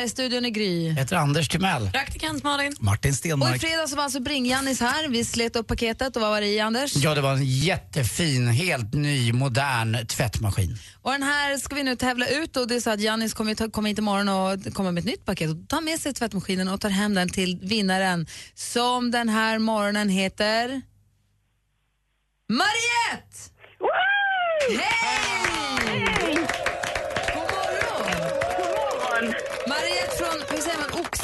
[0.01, 0.87] Här i studion är Gry.
[0.89, 1.91] Jag heter Anders Timell.
[1.91, 2.77] Praktikant Malin.
[2.81, 3.61] Martin Och i Stenmark.
[3.61, 5.09] fredags var alltså Bring-Jannis här.
[5.09, 6.97] Vi slet upp paketet och vad var det i Anders?
[6.97, 10.79] Ja, det var en jättefin, helt ny, modern tvättmaskin.
[11.03, 13.71] Och den här ska vi nu tävla ut och det är så att Jannis kommer,
[13.71, 16.81] kommer hit imorgon och kommer med ett nytt paket och tar med sig tvättmaskinen och
[16.81, 20.83] tar hem den till vinnaren som den här morgonen heter
[22.49, 23.37] Mariette!
[24.79, 25.60] Hej!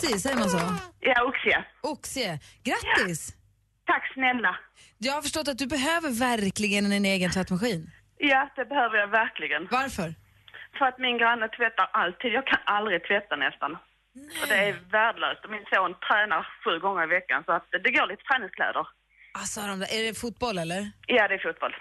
[0.07, 0.61] Oxie, säger man så?
[1.01, 1.65] Ja, Oxie.
[1.83, 2.39] Oxie.
[2.65, 3.35] Grattis!
[3.87, 4.57] Tack snälla.
[4.99, 7.91] Jag har förstått att du behöver verkligen en egen tvättmaskin.
[8.19, 9.69] Ja, det behöver jag verkligen.
[9.71, 10.15] Varför?
[10.79, 12.33] För att min granne tvättar alltid.
[12.33, 13.73] Jag kan aldrig tvätta nästan.
[14.41, 15.41] Och det är värdelöst.
[15.51, 18.87] Min son tränar sju gånger i veckan så att det går lite träningskläder.
[19.41, 20.91] Alltså, de där, är det fotboll eller?
[21.07, 21.75] Ja, det är fotboll.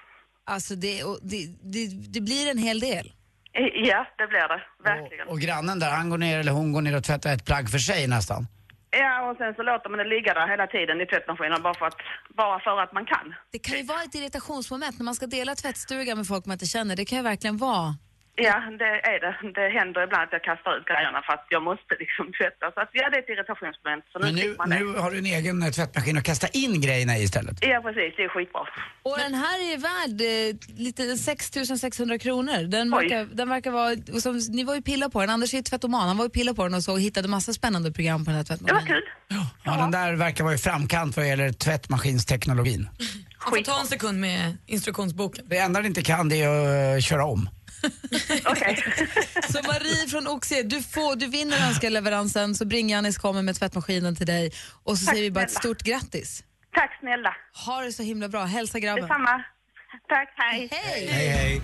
[0.46, 1.42] Alltså det, det,
[1.74, 1.84] det,
[2.14, 3.12] det blir en hel del.
[3.90, 4.62] Ja, det blir det.
[4.84, 5.28] Verkligen.
[5.28, 7.78] Och grannen där, han går ner, eller hon går ner och tvättar ett plagg för
[7.78, 8.48] sig nästan.
[8.92, 11.86] Ja, och sen så låter man det ligga där hela tiden i tvättmaskinen bara för
[11.86, 11.98] att,
[12.38, 13.34] bara för att man kan.
[13.52, 16.66] Det kan ju vara ett irritationsmoment när man ska dela tvättstuga med folk man inte
[16.66, 16.96] känner.
[16.96, 17.96] Det kan ju verkligen vara.
[18.38, 19.34] Ja, det är det.
[19.60, 22.66] Det händer ibland att jag kastar ut grejerna för att jag måste liksom tvätta.
[22.74, 24.04] Så att ja, det är ett irritationsmoment.
[24.12, 24.80] Så nu Men nu, man det.
[24.80, 27.56] nu har du en egen eh, tvättmaskin att kasta in grejerna i istället.
[27.62, 28.14] Ja, precis.
[28.18, 28.62] Det är skitbra.
[29.04, 32.60] Och den här är värd eh, lite 6 600 kronor.
[32.76, 32.98] Den Oj.
[33.02, 35.64] verkar, den verkar vara, och som, ni var ju pilla på den, Anders är ju
[35.64, 38.32] tvättoman, han var ju pilla på den och så och hittade massa spännande program på
[38.32, 38.86] den här tvättmaskinen.
[38.86, 39.10] Det var kul.
[39.64, 42.90] Ja, den där verkar vara i framkant vad gäller tvättmaskinsteknologin.
[43.38, 45.46] Han får ta en sekund med instruktionsboken.
[45.48, 47.50] Det enda den inte kan det är att eh, köra om.
[49.52, 54.26] Så Marie från Oxie, du, får, du vinner önskeleveransen så Bring-Jannis kommer med tvättmaskinen till
[54.28, 54.52] dig
[54.84, 55.60] och så Tack säger vi bara ett snälla.
[55.60, 56.44] stort grattis.
[56.76, 57.36] Tack snälla.
[57.66, 59.02] Ha det så himla bra, hälsa grabben.
[59.02, 59.44] Detsamma.
[60.10, 60.70] Tack, hej.
[60.72, 61.08] Hej.
[61.12, 61.62] Hej,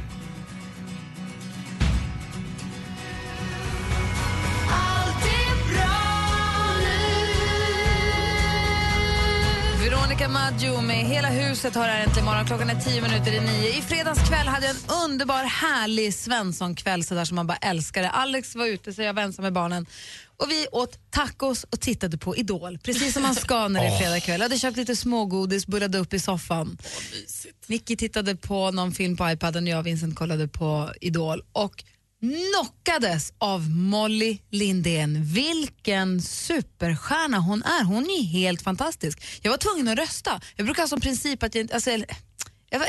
[9.92, 12.46] Veronica Maggio med Hela huset har här äntligen morgon.
[12.46, 13.78] Klockan är tio minuter i nio.
[13.78, 18.02] I fredags kväll hade jag en underbar, härlig Svensson-kväll så där som man bara älskar
[18.02, 18.10] det.
[18.10, 19.86] Alex var ute så jag var ensam med barnen.
[20.38, 23.92] Och vi åt tacos och tittade på Idol, precis som man ska när det är
[23.92, 23.98] Åh.
[24.00, 24.40] fredag kväll.
[24.40, 26.78] Jag hade köpt lite smågodis, bullade upp i soffan.
[27.68, 31.44] Nicky tittade på någon film på iPaden och jag och Vincent kollade på Idol.
[31.52, 31.84] Och
[32.22, 35.24] knockades av Molly Lindén.
[35.24, 37.84] Vilken superstjärna hon är.
[37.84, 39.24] Hon är helt fantastisk.
[39.42, 40.42] Jag var tvungen att rösta.
[40.56, 41.72] Jag brukar ha som princip att jag.
[41.72, 42.06] Alltså, jag,
[42.70, 42.82] jag,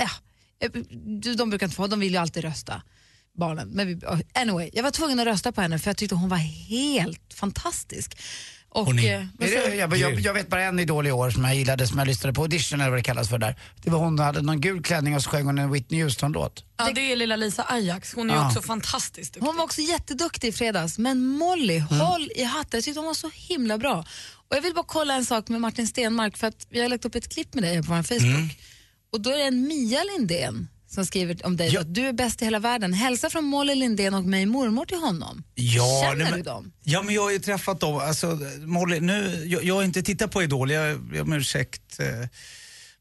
[0.59, 2.83] jag, de brukar inte få, de vill ju alltid rösta,
[3.39, 3.69] barnen.
[3.69, 4.01] Men vi,
[4.35, 6.37] anyway, jag var tvungen att rösta på henne för jag tyckte hon var
[6.69, 8.19] helt fantastisk.
[8.75, 9.55] Och, Hon eh, är, vad du?
[9.75, 12.35] jag, jag, jag vet bara en Idol i år som jag gillade som jag lyssnade
[12.35, 13.57] på audition eller vad det kallas för där.
[13.83, 16.65] Det var hon som hade någon gul klänning och så sjöng hon en Whitney Houston-låt.
[16.77, 18.15] Ja, det är lilla Lisa Ajax.
[18.15, 18.49] Hon är ju Ja.
[18.49, 19.47] också fantastiskt duktig.
[19.47, 22.79] Hon var också jätteduktig i fredags, men Molly, håll i hatten.
[22.79, 24.05] Jag tyckte hon var så himla bra.
[24.49, 27.05] Och jag vill bara kolla en sak med Martin Stenmark, för att vi har lagt
[27.05, 28.59] upp ett klipp med dig på vår Facebook.
[29.13, 32.13] Och då är det en Mia Lindén som skriver om dig då, att du är
[32.13, 32.93] bäst i hela världen.
[32.93, 35.43] Hälsa från Molly Lindén och mig mormor till honom.
[35.55, 36.73] Ja, Känner nej, du men- dem?
[36.85, 37.99] Ja, men jag har ju träffat dem.
[37.99, 42.01] Alltså, Molly, nu, jag, jag har inte tittat på Idol, jag, jag ber om ursäkt
[42.01, 42.07] eh,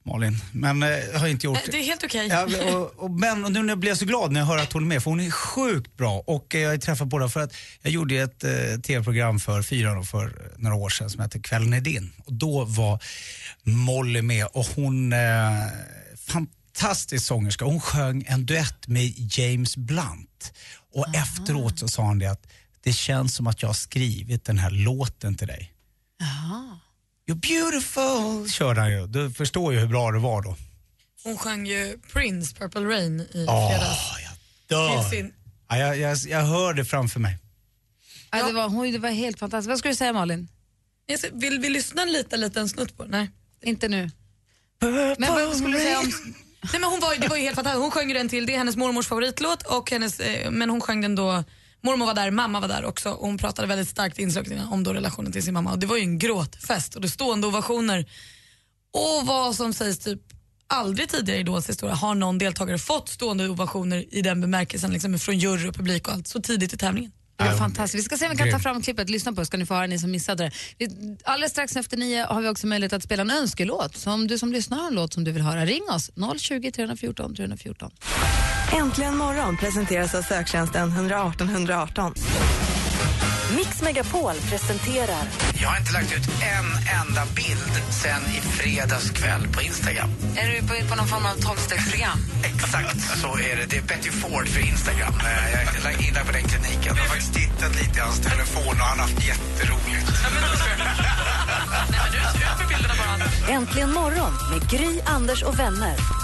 [0.06, 2.28] Malin, men eh, jag har inte gjort Nej, det är helt okej.
[2.28, 4.74] Ja, och, och, men och nu när jag blev så glad när jag hör att
[4.74, 6.24] hon är med, för hon är sjukt bra.
[6.28, 8.52] Och eh, jag har träffat båda för att jag gjorde ett eh,
[8.84, 12.12] tv-program för fyra år, för några år sedan som hette Kvällen är din.
[12.26, 13.00] Och då var
[13.64, 15.20] Molly med och hon, eh,
[16.28, 16.61] fantastisk
[17.20, 17.66] sångerska.
[17.66, 20.54] Hon sjöng en duett med James Blunt.
[20.94, 22.48] Och efteråt så sa hon det att
[22.84, 25.74] det känns som att jag har skrivit den här låten till dig.
[26.20, 26.80] Jaha.
[27.28, 27.36] You're
[27.72, 29.08] beautiful, körde han ju.
[29.08, 30.56] Du förstår ju hur bra det var då.
[31.24, 34.00] Hon sjöng ju Prince, Purple Rain i Åh, fredags.
[34.68, 35.02] Dör.
[35.02, 35.34] Till sin-
[35.70, 37.38] Ja, jag, jag, jag hör det framför mig.
[38.32, 38.48] Ja.
[38.48, 39.70] Det, var, hon, det var helt fantastiskt.
[39.70, 40.48] Vad skulle du säga Malin?
[41.06, 43.04] Jag ska- Vill vi lyssna en liten, liten snutt på?
[43.06, 43.30] Nej.
[43.64, 44.12] Inte nu.
[45.18, 46.12] Men vad skulle du säga om...
[46.64, 47.82] Nej, men hon var, det var ju helt fantastiskt.
[47.82, 50.82] Hon sjöng ju den till, det är hennes mormors favoritlåt och hennes, eh, men hon
[50.82, 51.44] sjöng den då
[51.84, 54.94] Mormor var där, mamma var där också och hon pratade väldigt starkt i om då
[54.94, 58.06] relationen till sin mamma och det var ju en gråtfest och det stående ovationer.
[58.94, 60.22] Och vad som sägs typ
[60.68, 65.20] aldrig tidigare i Idols historia har någon deltagare fått stående ovationer i den bemärkelsen liksom
[65.20, 67.12] från jury och publik och allt så tidigt i tävlingen.
[67.44, 68.00] Det var fantastiskt.
[68.00, 69.10] Vi ska se om vi kan ta fram klippet.
[69.10, 70.88] Lyssna på det ska ni få höra, ni som missade det.
[71.24, 73.98] Alldeles strax efter nio har vi också möjlighet att spela en önskelåt.
[73.98, 76.12] Så om du som lyssnar har en låt som du vill höra, ring oss.
[76.38, 77.92] 020 314 314.
[78.74, 82.14] Äntligen morgon presenteras av söktjänsten 118 118.
[83.56, 85.24] Mix Megapol presenterar
[85.62, 86.66] Jag har inte lagt ut en
[87.02, 90.10] enda bild sen i fredags kväll på Instagram.
[90.36, 92.20] Är du på, på någon form av tolvstegsprogram?
[92.44, 93.66] Exakt så är det.
[93.70, 95.14] Det är Betty Ford för Instagram.
[95.20, 96.96] Eh, Jag är inne på den kliniken.
[96.96, 100.08] Jag har faktiskt tittat lite i hans telefon och han har haft jätteroligt.
[103.50, 106.21] Äntligen morgon med Gry, Anders och vänner.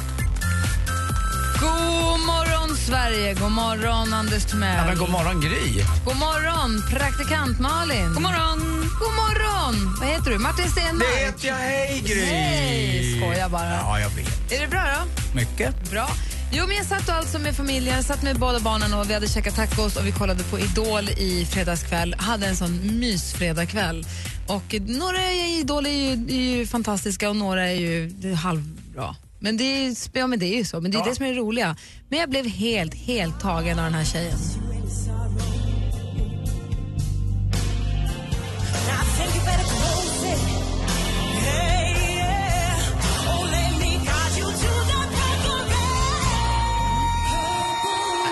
[1.60, 4.78] God morgon Sverige, god morgon Anders Timell.
[4.78, 5.84] Ja, men god morgon Gry.
[6.06, 8.14] God morgon praktikant Malin.
[8.14, 8.60] God morgon.
[9.00, 9.96] God morgon.
[10.00, 10.38] Vad heter du?
[10.38, 11.00] Martin Stenmark.
[11.00, 11.56] Det heter jag.
[11.56, 12.26] Hej Gry!
[12.26, 13.72] Hej, skojar bara.
[13.72, 14.52] Ja, jag vet.
[14.52, 15.36] Är det bra då?
[15.36, 15.92] Mycket.
[15.92, 16.08] Bra.
[16.52, 19.28] Jo, men jag satt alltså med familjen, jag satt med båda barnen och vi hade
[19.28, 22.16] käkat tacos och vi kollade på Idol i fredagskväll.
[22.18, 24.06] Hade en sån mysfredagkväll.
[24.48, 29.16] Och några i Idol är ju, är ju fantastiska och några är ju halvbra.
[29.40, 31.30] Men det är, ja, men det är ju så, men det är det som är
[31.30, 31.76] det roliga.
[32.10, 34.38] Men jag blev helt, helt tagen av den här tjejen.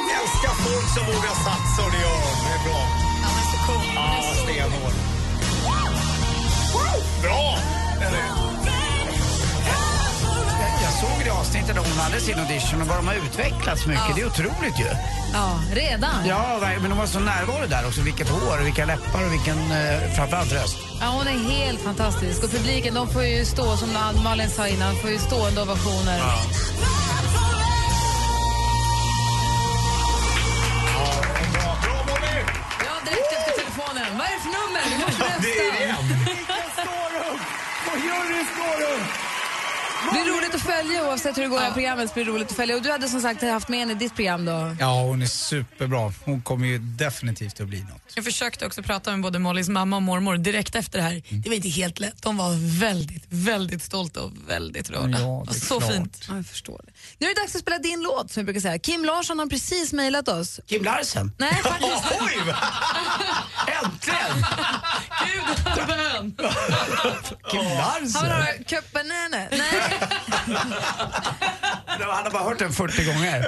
[0.10, 2.32] Jag älskar folk som vågar satsa och det gör de.
[2.46, 2.82] Det är bra.
[3.24, 3.96] Ja, men så cool.
[3.96, 4.94] Ja, stenhård.
[7.22, 7.75] Bra!
[11.56, 14.16] Det avsnittet där hon hade sin audition och vad de har utvecklats mycket.
[14.16, 14.90] Det är otroligt ju.
[15.34, 16.26] Ja, redan?
[16.28, 18.02] Ja, men de var så närvaro där också.
[18.02, 20.78] Vilket hår, vilka läppar och vilken eh, framförallt röst.
[21.02, 22.44] Ja, hon är helt fantastisk.
[22.44, 23.90] Och publiken de får ju stå, som
[24.24, 26.18] Malin sa innan, får ju stående ovationer.
[32.86, 34.18] Ja, direkt efter telefonen.
[34.18, 34.84] Vad är det för nummer?
[34.90, 35.42] Vi måste rösta.
[35.42, 36.16] Det är det.
[40.14, 42.14] Det blir roligt att följa oavsett hur det går i det här programmet.
[42.14, 42.76] blir det roligt att följa.
[42.76, 44.76] Och du hade som sagt haft med henne i ditt program då.
[44.80, 46.14] Ja, hon är superbra.
[46.26, 48.02] Hon kommer ju definitivt att bli något.
[48.16, 51.24] Jag försökte också prata med både Mollys mamma och mormor direkt efter det här.
[51.30, 52.22] Det var inte helt lätt.
[52.22, 55.20] De var väldigt, väldigt stolta och väldigt rörda.
[55.20, 55.92] Ja, det är så klart.
[55.94, 56.26] fint.
[56.30, 56.92] Ja, jag förstår det.
[57.20, 58.80] Nu är det dags att spela din låt som vi brukar säga.
[58.80, 60.60] Kim Larsson har precis mejlat oss.
[60.68, 61.32] Kim Larsen.
[61.38, 62.04] Nej, faktiskt.
[62.22, 62.54] Oj!
[63.84, 64.46] Äntligen!
[65.26, 66.36] Gud, bön.
[67.52, 68.32] Kim Han vill Larsen.
[68.32, 69.48] höra Köpenene.
[69.52, 69.95] Nej.
[72.16, 73.42] Han har bara hört den 40 gånger.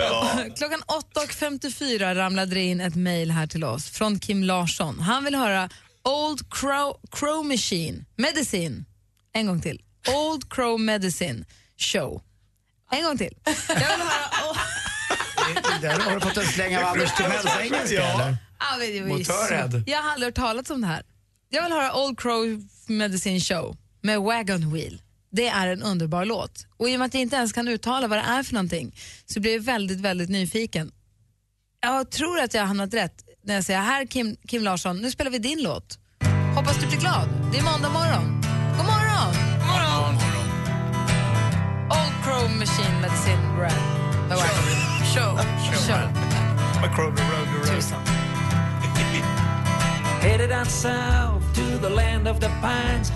[0.58, 0.82] Klockan
[1.16, 5.00] 8.54 ramlade det in ett mejl här till oss från Kim Larsson.
[5.00, 5.70] Han vill höra
[6.04, 8.86] Old Crow, Crow Machine Medicine.
[9.34, 9.82] En gång till.
[10.16, 11.46] Old Crow Medicine
[11.78, 12.22] Show.
[12.92, 13.38] En gång till.
[13.68, 14.52] Jag vill höra...
[14.52, 14.58] Oh.
[15.82, 18.38] Där har du fått en släng av Anders Timells engelska eller?
[18.58, 19.84] Ah, det var Motörhead.
[19.86, 21.04] Jag har aldrig hört talas om det här.
[21.50, 25.02] Jag vill höra Old Crow Medicine Show med Wagon Wheel.
[25.38, 26.66] Det är en underbar låt.
[26.78, 28.96] Och i och med att jag inte ens kan uttala vad det är för någonting
[29.26, 30.92] så blir jag väldigt, väldigt nyfiken.
[31.82, 35.12] Jag tror att jag har hamnat rätt när jag säger här Kim, Kim Larsson, nu
[35.12, 36.00] spelar vi din låt.
[36.56, 37.30] Hoppas du blir glad.
[37.52, 38.42] Det är måndag morgon.
[38.78, 39.34] God morgon!
[39.60, 40.16] God morgon!
[41.98, 43.82] Old Crow Machine Medicine Red.
[44.28, 44.78] Med Wagon Wheel.
[45.16, 45.32] Show.
[45.66, 45.74] Show.
[47.76, 48.00] Tusan.
[50.22, 53.12] Headed down south to the land of the pines.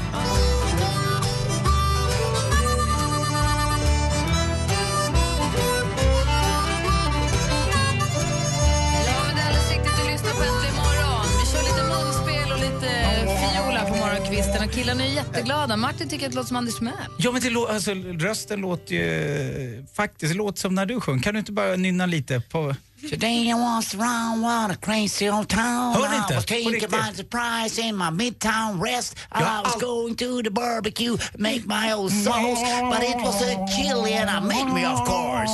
[14.61, 15.77] Låten Och killarna är jätteglada.
[15.77, 16.93] Martin tycker att det låter som Anders Timell.
[17.17, 20.99] Ja, men det lå- alltså, rösten låter ju eh, faktiskt det låter som när du
[21.01, 21.19] sjöng.
[21.21, 22.75] Kan du inte bara nynna lite på...
[23.09, 26.05] Today I was around what a crazy old town Hör?
[26.05, 30.49] I was taken by surprise in my midtown rest I was all- going to the
[30.51, 32.61] barbecue Make my old sauce
[32.91, 35.51] But it was a chili and I made me of course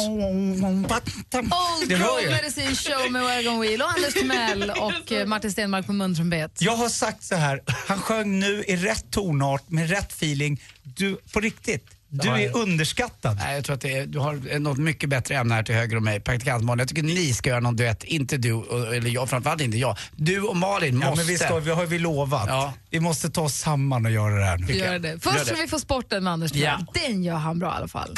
[1.33, 2.29] Old Crow.
[2.29, 6.61] Medicine Show med Wagon Wheel och Anders Timell och eh, Martin Stenmark på muntrumpet.
[6.61, 10.61] Jag har sagt så här, han sjöng nu i rätt tonart med rätt feeling.
[10.83, 13.37] Du, på riktigt, Du är underskattad.
[13.37, 15.97] Nej, jag tror att det är, du har något mycket bättre ämne här till höger
[15.97, 16.79] om mig, praktikant Malin.
[16.79, 18.63] Jag tycker ni ska göra någon duett, inte du,
[18.95, 19.97] eller jag, framförallt inte jag.
[20.15, 21.09] Du och Malin måste.
[21.09, 22.75] Ja, men vi, ska, vi har vi lovat.
[22.89, 24.73] Vi måste ta oss samman och göra det här nu.
[24.73, 25.19] Gör det.
[25.19, 26.85] Först ska vi få sporten med Anders Timell.
[26.93, 28.17] Den gör han bra i alla fall.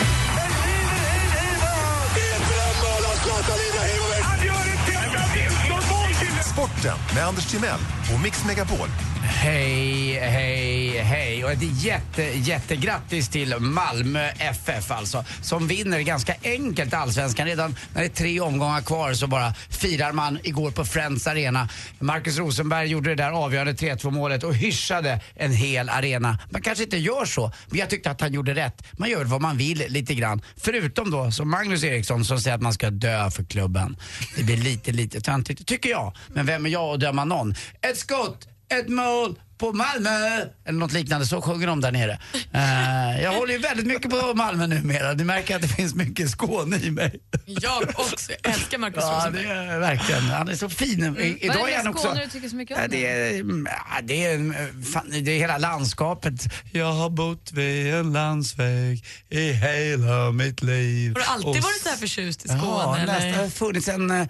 [6.60, 7.80] Sporten med Anders Timell
[8.14, 8.88] och Mix Megapol.
[9.22, 16.94] Hej, hej, hej och ett jätte, jättegrattis till Malmö FF alltså som vinner ganska enkelt
[16.94, 17.48] allsvenskan.
[17.48, 21.70] Redan när det är tre omgångar kvar så bara firar man igår på Friends Arena.
[22.00, 26.40] Marcus Rosenberg gjorde det där avgörande 3-2 målet och hyschade en hel arena.
[26.50, 28.84] Man kanske inte gör så, men jag tyckte att han gjorde rätt.
[28.92, 30.42] Man gör vad man vill lite grann.
[30.58, 33.98] Förutom då som Magnus Eriksson som säger att man ska dö för klubben.
[34.38, 36.16] Det blir lite, lite töntigt, tycker jag.
[36.28, 37.56] Men vem är jag att döma någon?
[37.82, 38.46] Ett skott!
[38.72, 40.10] ett mål på Malmö.
[40.66, 42.20] Eller något liknande, så sjunger de där nere.
[42.54, 45.14] Eh, jag håller ju väldigt mycket på Malmö numera.
[45.14, 47.20] Ni märker att det finns mycket Skåne i mig.
[47.46, 48.32] Jag också.
[48.44, 49.44] Jag älskar Marcus Ja, Rosenberg.
[49.48, 50.22] det är verkligen.
[50.22, 51.04] Han är så fin.
[51.04, 52.08] I- Vad Idag är är han det också...
[52.08, 52.82] Skåne du tycker så mycket om?
[52.84, 56.34] Ja, det, är, mm, ja, det, är, mm, fan, det är hela landskapet.
[56.72, 61.14] Jag har bott vid en landsväg i hela mitt liv.
[61.14, 63.06] Har du alltid Och varit så här förtjust i Skåne?
[63.08, 64.28] Ja, det har funnits en, eh,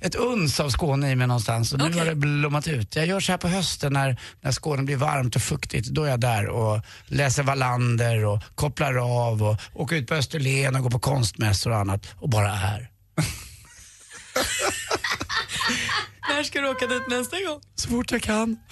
[0.00, 1.98] ett uns av Skåne i mig någonstans och nu Okej.
[1.98, 2.96] har det blommat ut.
[2.96, 5.88] Jag gör så här på hösten när, när Skåne blir varmt och fuktigt.
[5.88, 10.76] Då är jag där och läser Wallander och kopplar av och åker ut på Österlen
[10.76, 12.90] och går på konstmässor och annat och bara är.
[16.28, 17.60] När ska du åka dit nästa gång?
[17.74, 18.56] Så fort jag kan.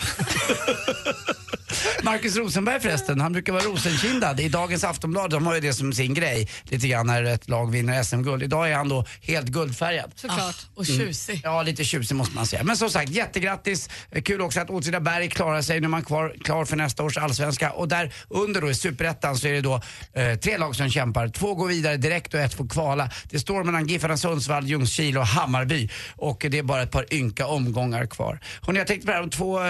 [2.03, 4.41] Marcus Rosenberg förresten, han brukar vara rosenkindad.
[4.41, 7.71] I dagens Aftonblad, de har ju det som sin grej lite grann när ett lag
[7.71, 8.43] vinner SM-guld.
[8.43, 10.13] Idag är han då helt guldfärgad.
[10.15, 10.57] Såklart.
[10.75, 11.41] Och tjusig.
[11.45, 12.65] Ja, lite tjusig måste man säga.
[12.65, 13.91] Men som sagt, jättegrattis.
[14.25, 15.81] Kul också att Åtvidaberg klarar sig.
[15.81, 17.71] Nu är man kvar, klar för nästa års allsvenska.
[17.73, 19.81] Och där under då i superettan så är det då
[20.13, 21.29] eh, tre lag som kämpar.
[21.29, 23.11] Två går vidare direkt och ett får kvala.
[23.31, 25.89] Det står mellan Giffarna Sundsvall, Ljungskile och Hammarby.
[26.17, 28.41] Och det är bara ett par ynka omgångar kvar.
[28.63, 29.65] Hörrni, jag tänkte på det här om två, eh,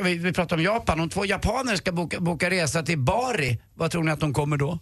[0.00, 1.00] vi, vi pratar om Japan.
[1.00, 4.56] Om två japaner ska boka, boka resa till Bari, vad tror ni att de kommer
[4.56, 4.78] då?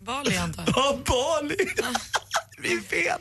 [0.00, 0.74] Bali antar jag.
[0.76, 1.56] Ja, Bali!
[2.56, 3.20] Det blir fel.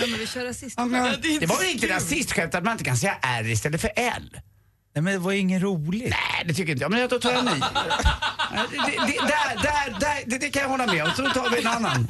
[0.00, 0.76] Men vi kör rasist.
[0.76, 4.30] Det var väl inte rasistskämt att man inte kan säga R istället för L?
[4.94, 6.10] Nej men det var inget roligt.
[6.10, 6.90] Nej, det tycker inte jag.
[6.90, 7.60] Men då tar jag en ny.
[8.56, 11.10] det, det, det, där, där, där, det, det kan jag hålla med om.
[11.16, 12.08] Så då tar vi en annan.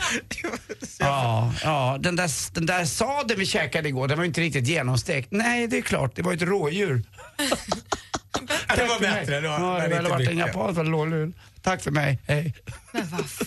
[0.99, 4.67] Ja, ja den, där, den där sadeln vi käkade igår, den var ju inte riktigt
[4.67, 5.29] genomstekt.
[5.31, 6.17] Nej, det är klart.
[6.17, 7.03] Det var ju ett rådjur.
[8.77, 9.41] det var bättre.
[9.41, 11.33] Det var, Ja, det inte varit en japan för rådjur.
[11.63, 12.19] Tack för mig.
[12.27, 12.55] Hej.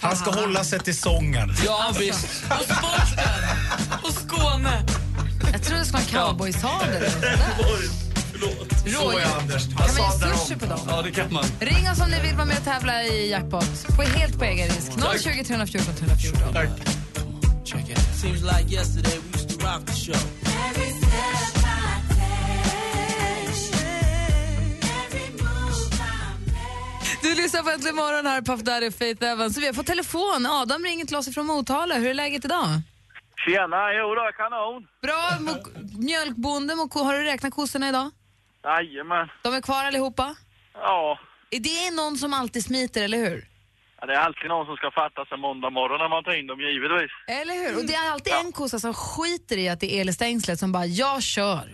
[0.01, 1.53] Han ska hålla sig till sången.
[1.65, 2.43] Ja, visst.
[2.49, 3.43] Och sporten!
[4.03, 4.85] Och Skåne!
[5.51, 7.03] Jag tror det ska vara en cowboysadel
[8.39, 9.03] sådär.
[9.03, 9.77] Rådjur.
[9.77, 10.79] Kan man ge sushi på dem?
[10.87, 11.43] Ja, det kan man.
[11.59, 13.87] Ring oss om ni vill vara med och tävla i jackpot.
[13.95, 14.91] På helt på egen risk.
[15.23, 16.53] 020 314 314.
[16.53, 16.69] Tack.
[18.21, 20.19] Seems like yesterday we used to rock the show.
[27.21, 29.53] Du lyssnar på Äntligen morgon här, Puff Daddy och Faith Evans.
[29.55, 30.45] Så vi har fått telefon.
[30.45, 31.95] Adam ringer till oss ifrån Motala.
[31.95, 32.67] Hur är läget idag?
[33.45, 34.83] Tjena, jo då, kanon.
[35.01, 35.29] Bra.
[35.39, 38.11] Mo- mjölkbonde, mo- har du räknat kossorna idag?
[38.63, 39.27] Jajamän.
[39.41, 40.35] De är kvar allihopa?
[40.73, 41.19] Ja.
[41.51, 43.49] Är det någon som alltid smiter, eller hur?
[44.01, 46.47] ja, det är alltid någon som ska fatta sig måndag morgon när man tar in
[46.47, 47.11] dem, givetvis.
[47.27, 47.77] Eller hur?
[47.77, 50.85] Och det är alltid en kossa som skiter i att det är elstängslet som bara,
[50.85, 51.67] jag kör.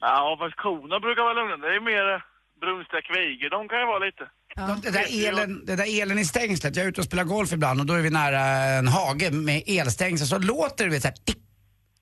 [0.00, 1.56] Ja, fast korna brukar vara lugna.
[1.56, 2.20] Det är mer eh,
[2.60, 3.50] brunstiga kvigor.
[3.50, 4.24] De kan ju vara lite.
[4.56, 7.52] De, det, där elen, det där elen i stängslet, jag är ute och spelar golf
[7.52, 8.40] ibland och då är vi nära
[8.78, 11.38] en hage med elstängsel så låter det vet, så här, tick,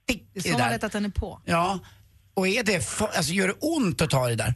[0.08, 1.40] tick Det är så vet att den är på.
[1.44, 1.78] Ja,
[2.38, 4.54] och är det, alltså gör det ont att ta i det där?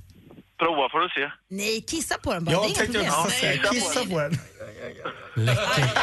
[0.59, 1.31] Prova får du se.
[1.49, 2.57] Nej, kissa på den bara.
[2.57, 2.77] det är inga
[3.13, 3.73] problem.
[3.73, 4.39] kissa på den.
[5.37, 5.99] Läckert.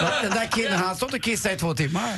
[0.00, 2.10] Ja, Den där killen han har stått och kissat i två timmar.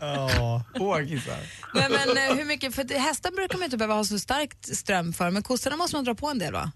[0.00, 0.62] Ja.
[0.80, 1.36] Åh, kissar.
[1.74, 4.76] Nej, men eh, hur mycket, för det- hästar brukar man inte behöva ha så starkt
[4.76, 6.70] ström för, men kossorna måste man dra på en del va?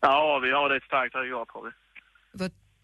[0.00, 1.70] Ja, vi har ett starkt aggregat har vi.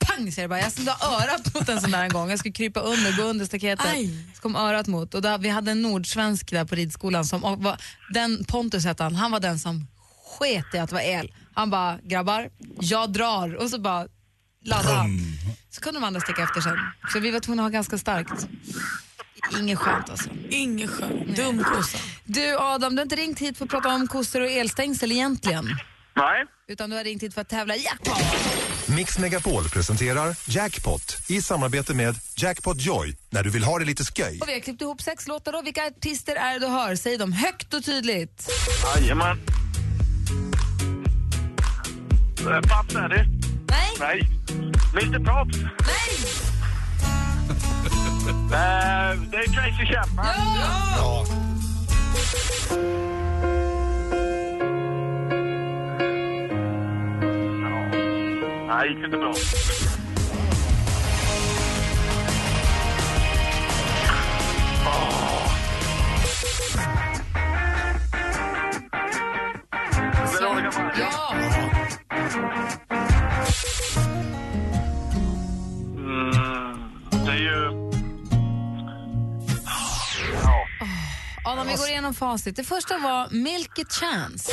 [0.01, 0.61] Pang säger det bara.
[0.61, 2.31] Jag slog örat mot en sån där en gång.
[2.31, 3.87] Jag skulle krypa under, gå under staketet.
[4.35, 5.15] Så kom örat mot.
[5.15, 7.77] Och där, vi hade en nordsvensk där på ridskolan som och var,
[8.15, 9.87] den Pontus hette han, han var den som
[10.39, 11.33] sket i att det var el.
[11.55, 13.55] Han bara, grabbar, jag drar.
[13.55, 14.07] Och så bara
[14.65, 15.19] laddade han.
[15.71, 16.79] Så kunde de andra sticka efter sen.
[17.13, 18.47] Så vi var tvungna att ha ganska starkt.
[19.59, 20.31] Inget skönt alltså.
[20.51, 21.37] Inget skönt.
[21.37, 21.99] Dum kossa.
[22.25, 25.69] Du Adam, du har inte ringt hit för att prata om kossor och elstängsel egentligen.
[26.21, 26.47] Nej.
[26.69, 28.19] Utan du har ringt hit för att tävla i jackpot.
[28.97, 34.05] Mix Megapol presenterar Jackpot i samarbete med Jackpot Joy när du vill ha det lite
[34.05, 34.39] sköj.
[34.41, 35.63] Och vi har klippt ihop sex låtar då.
[35.63, 36.97] Vilka artister är det du hör?
[36.97, 38.51] Säg dem högt och tydligt.
[38.97, 39.41] Jajamän.
[42.69, 43.27] Paps är det?
[43.69, 43.91] Nej.
[44.01, 44.21] Nej.
[45.03, 45.59] Mr Props?
[45.59, 46.17] Nej.
[48.53, 50.27] Eh, det är Tracy Chapman.
[50.97, 51.27] Ja.
[58.81, 59.35] Nej, gick inte bra.
[70.33, 71.05] Veronica Maggio.
[71.11, 71.35] Ja.
[75.97, 76.31] Mm,
[77.25, 77.91] det är ju...
[80.43, 80.67] Ja.
[81.45, 82.57] Adam, vi går igenom facit.
[82.57, 84.53] Det första var Milky Chance.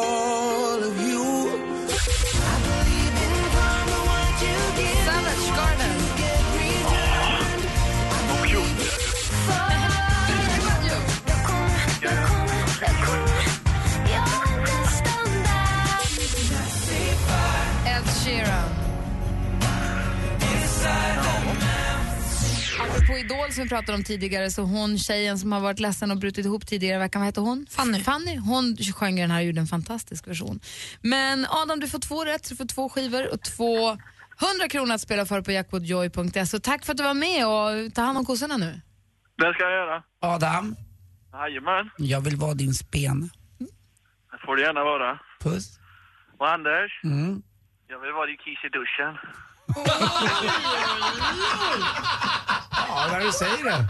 [23.71, 27.21] pratade om tidigare, så hon tjejen som har varit ledsen och brutit ihop tidigare veckan,
[27.21, 27.65] vad heter hon?
[27.69, 28.03] Fanny.
[28.03, 28.35] Fanny.
[28.37, 30.59] Hon sjöng den här och gjorde en fantastisk version.
[31.01, 33.97] Men Adam, du får två rätt, du får två skivor och två 100
[34.69, 36.45] kronor att spela för på jackpotjoy.se.
[36.45, 38.81] Så tack för att du var med och ta hand om kossorna nu.
[39.37, 40.03] Det ska jag göra.
[40.19, 40.75] Adam,
[41.33, 41.89] Jajamän.
[41.97, 43.29] jag vill vara din spen.
[44.31, 45.19] Det får du gärna vara.
[45.43, 45.79] Puss.
[46.39, 47.41] Och Anders, Mm.
[47.87, 49.13] jag vill vara din kiss i duschen.
[52.87, 53.85] Ja, när du säger det.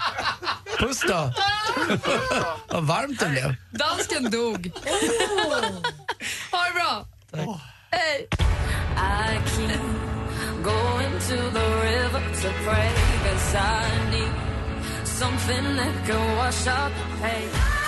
[0.79, 1.33] Puss då.
[2.67, 3.55] Vad varmt det blev.
[3.71, 4.71] Dansken dog.
[6.51, 7.05] ha det bra.
[7.91, 8.27] Hej.
[8.97, 9.81] I keep
[10.63, 12.91] going to the river to pray
[13.23, 14.33] Cause I need
[15.05, 17.80] something that can wash out the pain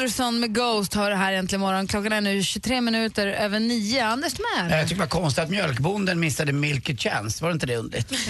[0.00, 1.86] Henderson med Ghost har det här äntligen morgon.
[1.86, 4.04] Klockan är nu 23 minuter över nio.
[4.04, 4.70] Anders med?
[4.80, 7.42] Jag tycker det var konstigt att mjölkbonden missade Milky Chance.
[7.44, 8.12] Var det inte det underligt?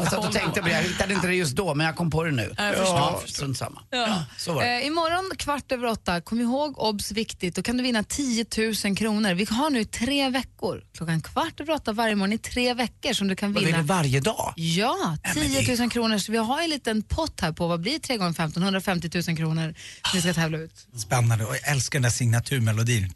[0.00, 0.74] Jag satt och tänkte på det.
[0.74, 2.54] Jag hittade inte det just då, men jag kom på det nu.
[2.56, 2.96] Jag förstår.
[2.96, 3.80] Ja, strunt samma.
[3.90, 4.24] Ja.
[4.36, 4.80] Så var det.
[4.80, 8.46] Eh, imorgon kvart över åtta, kom ihåg obs viktigt, då kan du vinna 10
[8.84, 9.34] 000 kronor.
[9.34, 13.28] Vi har nu tre veckor, klockan kvart över åtta varje morgon i tre veckor som
[13.28, 13.76] du kan Vad vinna.
[13.76, 14.52] vill du varje dag?
[14.56, 16.18] Ja, 10 000 kronor.
[16.18, 19.36] Så vi har en liten pott här på, vad blir 3 gånger 15 150 000
[19.36, 19.74] kronor som
[20.14, 20.86] vi ska tävla ut.
[20.96, 23.12] Spännande och jag älskar den där signaturmelodin.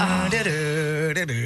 [0.00, 0.28] Ah.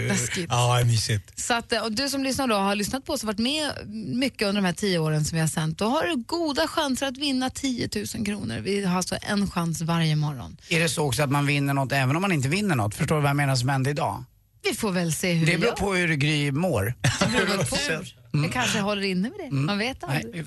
[0.09, 0.47] Läskigt.
[0.51, 1.41] Ja, det är mysigt.
[1.41, 3.71] Så att, och du som lyssnar då har lyssnat på oss och varit med
[4.15, 7.07] mycket under de här tio åren som vi har sänt, då har du goda chanser
[7.07, 8.59] att vinna 10 000 kronor.
[8.61, 10.57] Vi har alltså en chans varje morgon.
[10.69, 12.95] Är det så också att man vinner något även om man inte vinner något?
[12.95, 14.25] Förstår du vad jag menar som hände idag?
[14.65, 16.95] Vi får väl se hur Det vi beror på hur Gry mår.
[17.21, 17.77] Det beror på
[18.33, 18.43] tur.
[18.43, 19.45] Vi kanske håller inne med det.
[19.47, 19.67] Mm.
[19.67, 20.45] Man vet aldrig.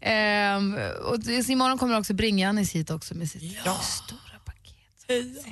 [0.00, 0.74] Ehm,
[1.04, 1.18] och
[1.48, 3.42] imorgon kommer också Bring-Janis hit också med sitt
[3.82, 5.46] stora paket.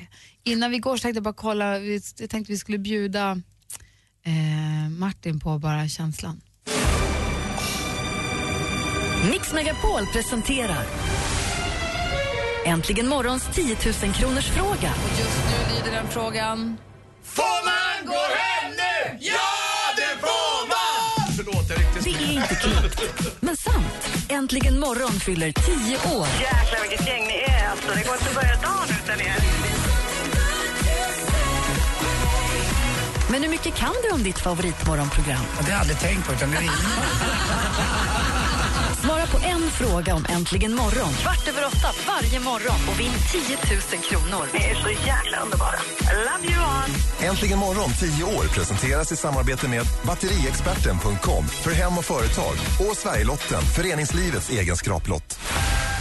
[0.45, 3.31] Innan vi går så tänkte jag bara kolla, vi- jag tänkte vi skulle bjuda
[4.27, 6.41] eh, Martin på bara känslan.
[9.31, 10.87] Mix Megapol presenterar
[12.67, 14.95] Äntligen morgons 10 000 kronors fråga.
[15.19, 16.77] Just nu lyder den frågan...
[17.23, 18.56] Får man gå hem
[22.37, 23.01] inte klokt,
[23.41, 24.09] men sant.
[24.29, 26.27] Äntligen morgon fyller 10 år.
[26.41, 27.89] Jäklar vilket gäng ni är alltså.
[27.89, 29.37] Det går inte att börja dagen utan er.
[33.31, 35.45] Men hur mycket kan du om ditt favoritmorgonprogram?
[35.59, 36.73] Det har jag aldrig tänkt på, utan det ringer.
[39.07, 43.41] Svara på en fråga om Äntligen morgon kvart över åtta varje morgon och vinn 10
[43.93, 44.47] 000 kronor.
[44.55, 45.75] Ni är så jäkla underbara.
[46.01, 46.91] I love you all.
[47.29, 52.55] Äntligen morgon 10 år presenteras i samarbete med batteriexperten.com för hem och företag
[52.91, 55.41] och Sverigelotten, föreningslivets egen skraplott.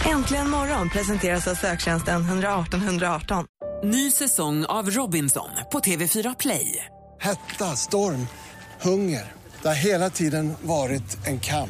[0.06, 3.46] Äntligen morgon presenteras av söktjänsten 118 118.
[3.84, 6.86] Ny säsong av Robinson på TV4 Play.
[7.22, 8.28] Hetta, storm,
[8.82, 9.34] hunger.
[9.62, 11.70] Det har hela tiden varit en kamp.